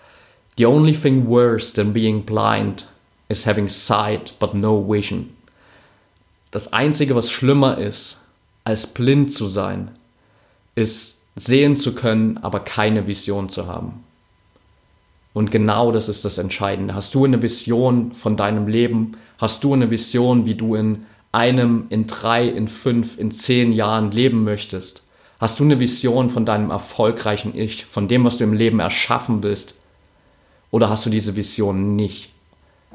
The 0.56 0.66
only 0.66 0.92
thing 0.92 1.26
worse 1.28 1.72
than 1.74 1.92
being 1.92 2.24
blind 2.24 2.86
is 3.28 3.46
having 3.46 3.68
sight 3.68 4.34
but 4.38 4.54
no 4.54 4.80
vision. 4.88 5.30
Das 6.50 6.72
Einzige, 6.72 7.16
was 7.16 7.30
schlimmer 7.30 7.78
ist, 7.78 8.18
als 8.62 8.86
blind 8.86 9.32
zu 9.32 9.48
sein, 9.48 9.90
ist 10.76 11.20
sehen 11.36 11.76
zu 11.76 11.94
können, 11.94 12.38
aber 12.38 12.60
keine 12.60 13.06
Vision 13.06 13.48
zu 13.48 13.66
haben. 13.66 14.04
Und 15.32 15.50
genau 15.50 15.90
das 15.90 16.08
ist 16.08 16.24
das 16.24 16.38
Entscheidende. 16.38 16.94
Hast 16.94 17.14
du 17.14 17.24
eine 17.24 17.42
Vision 17.42 18.12
von 18.12 18.36
deinem 18.36 18.68
Leben? 18.68 19.16
Hast 19.38 19.64
du 19.64 19.74
eine 19.74 19.90
Vision, 19.90 20.46
wie 20.46 20.54
du 20.54 20.76
in 20.76 21.06
einem, 21.32 21.86
in 21.88 22.06
drei, 22.06 22.46
in 22.46 22.68
fünf, 22.68 23.18
in 23.18 23.32
zehn 23.32 23.72
Jahren 23.72 24.12
leben 24.12 24.44
möchtest? 24.44 25.02
Hast 25.38 25.58
du 25.58 25.64
eine 25.64 25.80
Vision 25.80 26.30
von 26.30 26.44
deinem 26.44 26.70
erfolgreichen 26.70 27.56
Ich, 27.56 27.86
von 27.86 28.08
dem, 28.08 28.24
was 28.24 28.38
du 28.38 28.44
im 28.44 28.52
Leben 28.52 28.80
erschaffen 28.80 29.42
willst? 29.42 29.74
Oder 30.70 30.90
hast 30.90 31.06
du 31.06 31.10
diese 31.10 31.36
Vision 31.36 31.96
nicht? 31.96 32.30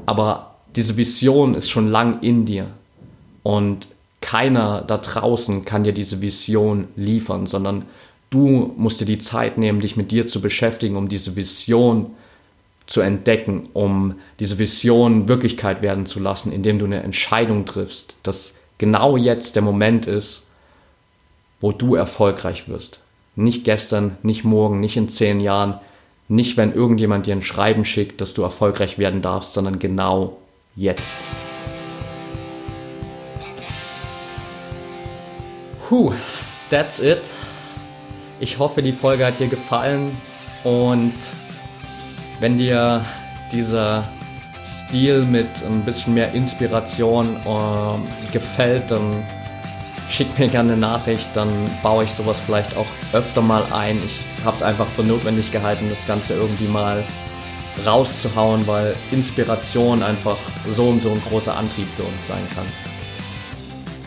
Aber 0.06 0.56
diese 0.76 0.98
Vision 0.98 1.56
ist 1.56 1.70
schon 1.70 1.88
lang 1.88 2.22
in 2.22 2.46
dir. 2.46 2.72
Und 3.44 3.88
keiner 4.22 4.82
da 4.82 4.98
draußen 4.98 5.66
kann 5.66 5.84
dir 5.84 5.94
diese 5.94 6.22
Vision 6.22 6.88
liefern, 6.96 7.46
sondern 7.46 7.86
du 8.30 8.74
musst 8.78 9.02
dir 9.02 9.06
die 9.06 9.18
Zeit 9.18 9.58
nehmen, 9.58 9.80
dich 9.80 9.98
mit 9.98 10.12
dir 10.12 10.28
zu 10.28 10.42
beschäftigen, 10.42 10.96
um 10.96 11.08
diese 11.08 11.36
Vision 11.36 12.12
zu 12.86 13.02
entdecken, 13.02 13.70
um 13.74 14.16
diese 14.40 14.58
Vision 14.58 15.28
Wirklichkeit 15.28 15.82
werden 15.82 16.06
zu 16.06 16.20
lassen, 16.20 16.52
indem 16.52 16.80
du 16.80 16.86
eine 16.86 17.04
Entscheidung 17.04 17.66
triffst, 17.66 18.18
dass 18.24 18.56
genau 18.78 19.16
jetzt 19.16 19.56
der 19.56 19.62
Moment 19.62 20.08
ist, 20.08 20.46
wo 21.60 21.72
du 21.72 21.96
erfolgreich 21.96 22.68
wirst. 22.68 23.00
Nicht 23.36 23.64
gestern, 23.64 24.18
nicht 24.24 24.44
morgen, 24.44 24.80
nicht 24.80 24.98
in 24.98 25.10
zehn 25.10 25.40
Jahren, 25.40 25.80
nicht 26.28 26.58
wenn 26.58 26.74
irgendjemand 26.74 27.26
dir 27.26 27.36
ein 27.36 27.42
Schreiben 27.42 27.86
schickt, 27.86 28.22
dass 28.22 28.34
du 28.34 28.44
erfolgreich 28.44 28.98
werden 28.98 29.22
darfst, 29.22 29.54
sondern 29.54 29.80
genau 29.80 30.38
jetzt. 30.76 31.14
Puh, 35.88 36.14
that's 36.70 37.00
it. 37.00 37.22
Ich 38.40 38.60
hoffe, 38.60 38.82
die 38.84 38.94
Folge 38.94 39.26
hat 39.26 39.40
dir 39.40 39.48
gefallen 39.48 40.16
und 40.64 41.14
wenn 42.40 42.58
dir 42.58 43.04
dieser 43.52 44.08
Stil 44.64 45.24
mit 45.24 45.64
ein 45.66 45.84
bisschen 45.84 46.14
mehr 46.14 46.32
Inspiration 46.34 47.36
äh, 47.38 48.32
gefällt, 48.32 48.92
dann 48.92 49.26
schick 50.10 50.38
mir 50.40 50.48
gerne 50.48 50.74
eine 50.74 50.82
Nachricht, 50.82 51.30
dann 51.36 51.50
baue 51.84 52.04
ich 52.04 52.12
sowas 52.12 52.38
vielleicht 52.46 52.76
auch 52.76 52.88
öfter 53.14 53.42
mal 53.42 53.64
ein. 53.72 54.02
Ich 54.06 54.20
habe 54.44 54.56
es 54.56 54.64
einfach 54.64 54.88
für 54.88 55.04
notwendig 55.04 55.52
gehalten, 55.52 55.90
das 55.90 56.06
Ganze 56.08 56.34
irgendwie 56.34 56.68
mal 56.68 57.04
rauszuhauen, 57.86 58.68
weil 58.68 58.96
Inspiration 59.12 60.04
einfach 60.04 60.38
so 60.74 60.90
und 60.90 61.02
so 61.02 61.12
ein 61.12 61.22
großer 61.30 61.56
Antrieb 61.56 61.88
für 61.96 62.04
uns 62.04 62.28
sein 62.28 62.46
kann. 62.56 62.66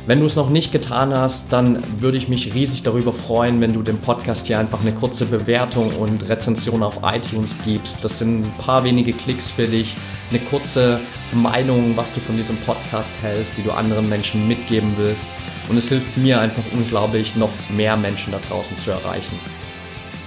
Wenn 0.04 0.18
du 0.18 0.26
es 0.26 0.34
noch 0.34 0.50
nicht 0.50 0.72
getan 0.72 1.14
hast, 1.14 1.52
dann 1.52 1.80
würde 2.00 2.18
ich 2.18 2.28
mich 2.28 2.54
riesig 2.54 2.82
darüber 2.82 3.12
freuen, 3.12 3.60
wenn 3.60 3.72
du 3.72 3.82
dem 3.82 3.98
Podcast 3.98 4.48
hier 4.48 4.58
einfach 4.58 4.80
eine 4.80 4.90
kurze 4.90 5.26
Bewertung 5.26 5.92
und 5.92 6.28
Rezension 6.28 6.82
auf 6.82 6.98
iTunes 7.04 7.54
gibst. 7.64 8.04
Das 8.04 8.18
sind 8.18 8.42
ein 8.42 8.54
paar 8.58 8.82
wenige 8.82 9.12
Klicks 9.12 9.48
für 9.48 9.68
dich, 9.68 9.96
eine 10.30 10.40
kurze 10.40 10.98
Meinung, 11.32 11.96
was 11.96 12.12
du 12.14 12.18
von 12.18 12.36
diesem 12.36 12.56
Podcast 12.58 13.12
hältst, 13.22 13.56
die 13.56 13.62
du 13.62 13.70
anderen 13.70 14.08
Menschen 14.08 14.48
mitgeben 14.48 14.92
willst. 14.96 15.28
Und 15.68 15.76
es 15.76 15.88
hilft 15.88 16.16
mir 16.16 16.40
einfach 16.40 16.64
unglaublich, 16.72 17.36
noch 17.36 17.52
mehr 17.68 17.96
Menschen 17.96 18.32
da 18.32 18.38
draußen 18.48 18.76
zu 18.78 18.90
erreichen. 18.90 19.38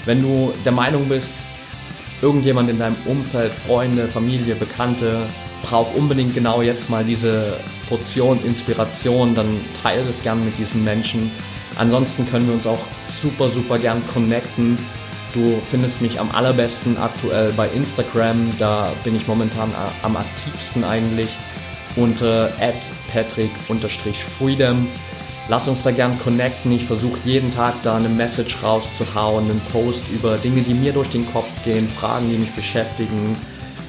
Wenn 0.05 0.21
du 0.21 0.53
der 0.63 0.71
Meinung 0.71 1.09
bist, 1.09 1.35
irgendjemand 2.21 2.69
in 2.69 2.79
deinem 2.79 2.97
Umfeld, 3.05 3.53
Freunde, 3.53 4.07
Familie, 4.07 4.55
Bekannte, 4.55 5.27
braucht 5.63 5.95
unbedingt 5.95 6.33
genau 6.35 6.61
jetzt 6.61 6.89
mal 6.89 7.03
diese 7.03 7.59
Portion 7.89 8.39
Inspiration, 8.45 9.35
dann 9.35 9.59
teile 9.81 10.01
es 10.01 10.21
gern 10.21 10.45
mit 10.45 10.57
diesen 10.57 10.83
Menschen. 10.83 11.31
Ansonsten 11.77 12.25
können 12.29 12.47
wir 12.47 12.53
uns 12.53 12.67
auch 12.67 12.79
super, 13.07 13.49
super 13.49 13.79
gern 13.79 14.01
connecten. 14.13 14.77
Du 15.33 15.61
findest 15.69 16.01
mich 16.01 16.19
am 16.19 16.31
allerbesten 16.31 16.97
aktuell 16.97 17.51
bei 17.51 17.67
Instagram, 17.69 18.51
da 18.57 18.93
bin 19.03 19.15
ich 19.15 19.27
momentan 19.27 19.71
am 20.01 20.15
aktivsten 20.15 20.83
eigentlich 20.85 21.35
unter 21.95 22.51
patrick-freedom. 23.11 24.87
Lass 25.47 25.67
uns 25.67 25.83
da 25.83 25.91
gern 25.91 26.17
connecten. 26.19 26.71
Ich 26.71 26.85
versuche 26.85 27.19
jeden 27.23 27.51
Tag 27.51 27.75
da 27.83 27.97
eine 27.97 28.09
Message 28.09 28.57
rauszuhauen, 28.63 29.49
einen 29.49 29.61
Post 29.71 30.07
über 30.09 30.37
Dinge, 30.37 30.61
die 30.61 30.73
mir 30.73 30.91
durch 30.91 31.09
den 31.09 31.31
Kopf 31.31 31.49
gehen, 31.63 31.87
Fragen, 31.87 32.29
die 32.31 32.37
mich 32.37 32.51
beschäftigen, 32.55 33.35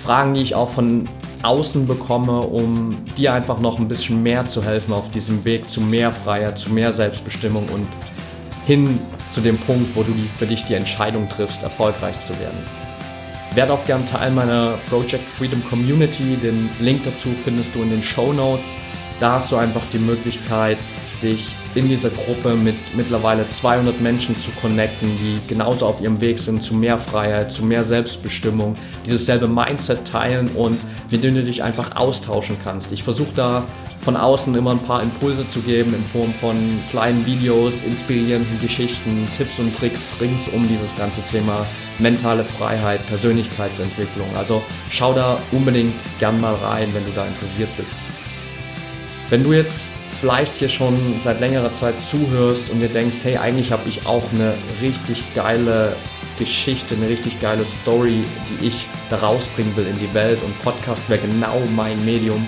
Fragen, 0.02 0.34
die 0.34 0.42
ich 0.42 0.54
auch 0.54 0.68
von 0.68 1.08
außen 1.42 1.86
bekomme, 1.86 2.40
um 2.40 2.94
dir 3.16 3.32
einfach 3.32 3.58
noch 3.60 3.78
ein 3.78 3.88
bisschen 3.88 4.22
mehr 4.22 4.44
zu 4.44 4.62
helfen 4.62 4.92
auf 4.92 5.10
diesem 5.10 5.44
Weg 5.46 5.66
zu 5.68 5.80
mehr 5.80 6.12
Freiheit, 6.12 6.58
zu 6.58 6.70
mehr 6.70 6.92
Selbstbestimmung 6.92 7.66
und 7.70 7.86
hin 8.66 8.98
zu 9.30 9.40
dem 9.40 9.56
Punkt, 9.58 9.96
wo 9.96 10.02
du 10.02 10.12
für 10.38 10.46
dich 10.46 10.64
die 10.64 10.74
Entscheidung 10.74 11.28
triffst, 11.28 11.62
erfolgreich 11.62 12.16
zu 12.26 12.38
werden. 12.38 12.58
Werde 13.54 13.72
auch 13.72 13.86
gern 13.86 14.04
Teil 14.04 14.32
meiner 14.32 14.74
Project 14.90 15.30
Freedom 15.30 15.64
Community. 15.64 16.36
Den 16.36 16.68
Link 16.80 17.04
dazu 17.04 17.30
findest 17.42 17.74
du 17.74 17.82
in 17.82 17.90
den 17.90 18.02
Show 18.02 18.32
Notes. 18.32 18.76
Da 19.18 19.32
hast 19.32 19.50
du 19.50 19.56
einfach 19.56 19.86
die 19.86 19.98
Möglichkeit, 19.98 20.76
dich 21.22 21.46
in 21.74 21.88
dieser 21.88 22.10
Gruppe 22.10 22.54
mit 22.54 22.76
mittlerweile 22.94 23.48
200 23.48 24.00
Menschen 24.00 24.36
zu 24.38 24.50
connecten, 24.60 25.10
die 25.18 25.38
genauso 25.48 25.86
auf 25.86 26.00
ihrem 26.00 26.20
Weg 26.20 26.38
sind 26.38 26.62
zu 26.62 26.74
mehr 26.74 26.98
Freiheit, 26.98 27.52
zu 27.52 27.64
mehr 27.64 27.84
Selbstbestimmung, 27.84 28.76
dieses 29.04 29.26
selbe 29.26 29.48
Mindset 29.48 30.06
teilen 30.06 30.48
und 30.54 30.78
mit 31.10 31.22
denen 31.22 31.36
du 31.36 31.44
dich 31.44 31.62
einfach 31.62 31.96
austauschen 31.96 32.56
kannst. 32.62 32.92
Ich 32.92 33.02
versuche 33.02 33.32
da 33.34 33.64
von 34.06 34.16
außen 34.16 34.54
immer 34.54 34.70
ein 34.70 34.78
paar 34.78 35.02
Impulse 35.02 35.48
zu 35.48 35.60
geben 35.60 35.92
in 35.92 36.04
Form 36.04 36.32
von 36.34 36.80
kleinen 36.90 37.26
Videos, 37.26 37.82
inspirierenden 37.82 38.60
Geschichten, 38.60 39.26
Tipps 39.36 39.58
und 39.58 39.74
Tricks 39.74 40.12
rings 40.20 40.48
um 40.48 40.68
dieses 40.68 40.94
ganze 40.96 41.22
Thema 41.22 41.66
mentale 41.98 42.44
Freiheit, 42.44 43.04
Persönlichkeitsentwicklung. 43.08 44.28
Also 44.36 44.62
schau 44.90 45.12
da 45.12 45.40
unbedingt 45.50 45.94
gern 46.20 46.40
mal 46.40 46.54
rein, 46.54 46.88
wenn 46.92 47.04
du 47.04 47.10
da 47.16 47.26
interessiert 47.26 47.70
bist. 47.76 47.90
Wenn 49.28 49.42
du 49.42 49.52
jetzt 49.52 49.90
vielleicht 50.20 50.56
hier 50.56 50.68
schon 50.68 51.20
seit 51.20 51.40
längerer 51.40 51.72
Zeit 51.72 52.00
zuhörst 52.00 52.70
und 52.70 52.80
dir 52.80 52.88
denkst, 52.88 53.18
hey, 53.22 53.36
eigentlich 53.36 53.72
habe 53.72 53.88
ich 53.88 54.06
auch 54.06 54.24
eine 54.32 54.54
richtig 54.80 55.22
geile 55.34 55.94
Geschichte, 56.38 56.94
eine 56.94 57.08
richtig 57.08 57.40
geile 57.40 57.64
Story, 57.64 58.24
die 58.48 58.66
ich 58.66 58.86
da 59.10 59.16
rausbringen 59.16 59.76
will 59.76 59.86
in 59.86 59.98
die 59.98 60.12
Welt 60.14 60.38
und 60.44 60.62
Podcast 60.62 61.08
wäre 61.08 61.20
genau 61.20 61.60
mein 61.74 62.04
Medium, 62.04 62.46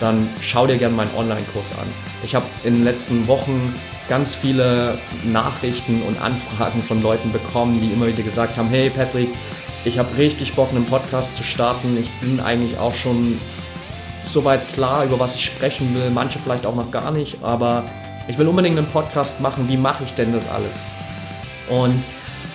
dann 0.00 0.28
schau 0.40 0.66
dir 0.66 0.76
gerne 0.76 0.94
meinen 0.94 1.14
Online-Kurs 1.16 1.72
an. 1.80 1.88
Ich 2.22 2.34
habe 2.34 2.46
in 2.64 2.74
den 2.74 2.84
letzten 2.84 3.26
Wochen 3.28 3.74
ganz 4.08 4.34
viele 4.34 4.98
Nachrichten 5.24 6.02
und 6.02 6.20
Anfragen 6.20 6.82
von 6.82 7.02
Leuten 7.02 7.32
bekommen, 7.32 7.80
die 7.80 7.92
immer 7.92 8.06
wieder 8.06 8.22
gesagt 8.22 8.56
haben, 8.56 8.68
hey 8.68 8.90
Patrick, 8.90 9.28
ich 9.84 9.98
habe 9.98 10.16
richtig 10.16 10.54
Bock, 10.54 10.70
einen 10.70 10.86
Podcast 10.86 11.36
zu 11.36 11.44
starten. 11.44 11.96
Ich 11.96 12.10
bin 12.20 12.40
eigentlich 12.40 12.78
auch 12.78 12.94
schon 12.94 13.40
soweit 14.32 14.72
klar, 14.72 15.04
über 15.04 15.18
was 15.18 15.34
ich 15.34 15.44
sprechen 15.44 15.94
will. 15.94 16.10
Manche 16.10 16.38
vielleicht 16.38 16.66
auch 16.66 16.74
noch 16.74 16.90
gar 16.90 17.10
nicht, 17.10 17.42
aber 17.42 17.84
ich 18.28 18.38
will 18.38 18.48
unbedingt 18.48 18.78
einen 18.78 18.86
Podcast 18.86 19.40
machen. 19.40 19.68
Wie 19.68 19.76
mache 19.76 20.04
ich 20.04 20.14
denn 20.14 20.32
das 20.32 20.48
alles? 20.48 20.74
Und 21.68 22.04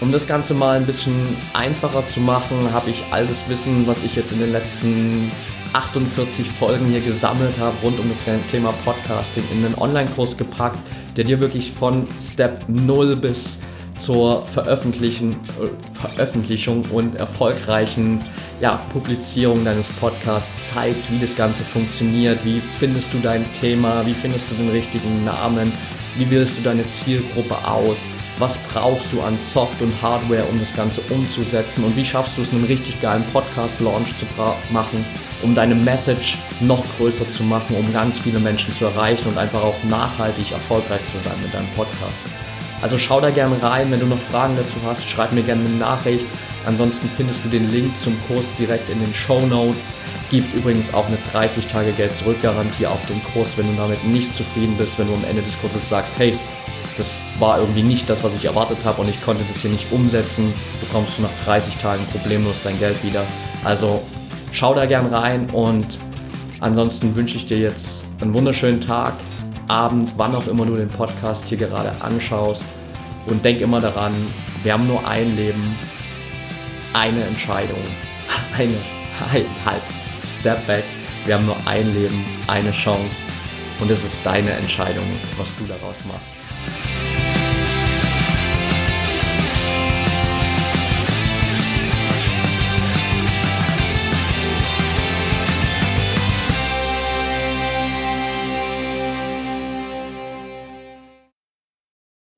um 0.02 0.12
das 0.12 0.28
Ganze 0.28 0.54
mal 0.54 0.78
ein 0.78 0.86
bisschen 0.86 1.38
einfacher 1.54 2.06
zu 2.08 2.20
machen, 2.20 2.72
habe 2.74 2.90
ich 2.90 3.04
all 3.12 3.26
das 3.26 3.48
Wissen, 3.48 3.88
was 3.88 4.04
ich 4.04 4.16
jetzt 4.16 4.32
in 4.32 4.40
den 4.40 4.52
letzten 4.52 5.32
48 5.74 6.48
Folgen 6.48 6.86
hier 6.88 7.02
gesammelt 7.02 7.58
habe, 7.60 7.76
rund 7.82 8.00
um 8.00 8.10
das 8.10 8.26
Thema 8.52 8.74
Podcasting 8.86 9.44
in 9.52 9.66
einen 9.66 9.76
Online-Kurs 9.76 10.38
gepackt, 10.38 10.78
der 11.18 11.24
dir 11.24 11.40
wirklich 11.40 11.72
von 11.72 12.08
Step 12.22 12.66
0 12.68 13.16
bis 13.16 13.60
zur 13.98 14.46
Veröffentlichen, 14.48 15.36
Veröffentlichung 15.94 16.86
und 16.92 17.16
erfolgreichen 17.16 18.22
ja, 18.64 18.80
Publizierung 18.94 19.66
deines 19.66 19.90
Podcasts 19.90 20.70
zeigt, 20.70 21.12
wie 21.12 21.20
das 21.20 21.36
Ganze 21.36 21.66
funktioniert, 21.66 22.46
wie 22.46 22.62
findest 22.80 23.14
du 23.14 23.20
dein 23.20 23.52
Thema, 23.52 24.06
wie 24.06 24.14
findest 24.14 24.50
du 24.50 24.56
den 24.56 24.70
richtigen 24.70 25.26
Namen, 25.26 25.74
wie 26.16 26.32
wählst 26.32 26.58
du 26.58 26.62
deine 26.62 26.88
Zielgruppe 26.88 27.58
aus, 27.68 28.06
was 28.40 28.58
brauchst 28.72 29.12
du 29.12 29.22
an 29.22 29.36
Soft 29.36 29.82
und 29.82 29.94
Hardware, 30.02 30.46
um 30.46 30.62
das 30.62 30.74
Ganze 30.74 31.02
umzusetzen? 31.10 31.84
Und 31.84 31.98
wie 31.98 32.06
schaffst 32.06 32.38
du 32.38 32.42
es, 32.42 32.54
einen 32.54 32.64
richtig 32.64 33.02
geilen 33.02 33.26
Podcast-Launch 33.34 34.16
zu 34.16 34.26
machen, 34.72 35.06
um 35.42 35.54
deine 35.54 35.76
Message 35.76 36.38
noch 36.62 36.86
größer 36.98 37.30
zu 37.30 37.44
machen, 37.44 37.76
um 37.76 37.92
ganz 37.92 38.18
viele 38.18 38.40
Menschen 38.40 38.74
zu 38.76 38.86
erreichen 38.86 39.28
und 39.28 39.38
einfach 39.38 39.62
auch 39.62 39.84
nachhaltig 39.90 40.54
erfolgreich 40.54 41.02
zu 41.12 41.20
sein 41.28 41.36
mit 41.44 41.54
deinem 41.54 41.68
Podcast. 41.76 42.22
Also 42.82 42.98
schau 42.98 43.20
da 43.20 43.30
gerne 43.30 43.62
rein, 43.62 43.92
wenn 43.92 44.00
du 44.00 44.06
noch 44.06 44.20
Fragen 44.20 44.56
dazu 44.56 44.78
hast, 44.86 45.06
schreib 45.06 45.34
mir 45.34 45.44
gerne 45.44 45.66
eine 45.66 45.76
Nachricht. 45.76 46.26
Ansonsten 46.66 47.10
findest 47.18 47.44
du 47.44 47.50
den 47.50 47.72
Link 47.72 47.98
zum 47.98 48.16
Kurs 48.28 48.56
direkt 48.56 48.90
in 48.90 49.00
den 49.00 49.14
Show 49.14 49.46
Notes. 49.46 49.92
Gibt 50.32 50.54
übrigens 50.56 50.94
auch 50.94 51.08
eine 51.08 51.18
30 51.32 51.68
Tage 51.68 51.92
Geld 51.92 52.16
zurück 52.16 52.42
Garantie 52.42 52.88
auf 52.88 53.06
den 53.08 53.22
Kurs, 53.34 53.58
wenn 53.58 53.68
du 53.68 53.76
damit 53.76 54.04
nicht 54.06 54.34
zufrieden 54.36 54.76
bist, 54.78 54.98
wenn 54.98 55.08
du 55.08 55.14
am 55.14 55.26
Ende 55.26 55.42
des 55.42 55.60
Kurses 55.60 55.88
sagst, 55.90 56.18
hey, 56.18 56.38
das 56.98 57.22
war 57.40 57.60
irgendwie 57.60 57.84
nicht 57.84 58.10
das, 58.10 58.24
was 58.24 58.34
ich 58.36 58.46
erwartet 58.46 58.80
habe 58.84 59.02
und 59.02 59.10
ich 59.10 59.24
konnte 59.24 59.44
das 59.48 59.62
hier 59.62 59.72
nicht 59.72 59.92
umsetzen, 59.92 60.54
bekommst 60.80 61.18
du 61.18 61.24
nach 61.24 61.34
30 61.46 61.78
Tagen 61.78 62.06
problemlos 62.12 62.56
dein 62.64 62.80
Geld 62.80 63.04
wieder. 63.04 63.26
Also 63.64 64.02
schau 64.52 64.74
da 64.74 64.86
gern 64.86 65.08
rein 65.08 65.50
und 65.50 66.00
ansonsten 66.60 67.16
wünsche 67.16 67.38
ich 67.38 67.46
dir 67.46 67.60
jetzt 67.60 68.06
einen 68.22 68.34
wunderschönen 68.34 68.82
Tag, 68.82 69.14
Abend, 69.68 70.14
wann 70.18 70.36
auch 70.36 70.48
immer 70.48 70.66
du 70.66 70.76
den 70.76 70.90
Podcast 70.90 71.48
hier 71.48 71.58
gerade 71.58 71.92
anschaust 72.02 72.64
und 73.28 73.44
denk 73.46 73.62
immer 73.62 73.80
daran, 73.80 74.14
wir 74.64 74.74
haben 74.74 74.88
nur 74.88 75.08
ein 75.08 75.36
Leben, 75.36 75.76
eine 76.94 77.24
Entscheidung, 77.24 77.84
eine, 78.58 78.78
halt, 79.32 79.48
halt, 79.66 79.82
Step 80.26 80.66
Back, 80.68 80.84
wir 81.26 81.36
haben 81.36 81.46
nur 81.46 81.58
ein 81.66 81.94
Leben, 81.94 82.24
eine 82.48 82.72
Chance 82.72 83.24
und 83.80 83.90
es 83.92 84.04
ist 84.04 84.20
deine 84.24 84.52
Entscheidung, 84.52 85.06
was 85.38 85.56
du 85.58 85.66
daraus 85.66 85.98
machst. 86.06 86.44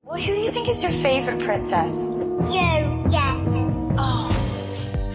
Well, 0.04 0.20
who 0.20 0.34
do 0.34 0.40
you 0.40 0.52
think 0.52 0.70
is 0.70 0.82
your 0.82 0.92
favorite 0.92 1.40
princess? 1.40 2.16
You, 2.16 2.48
yeah. 2.50 2.95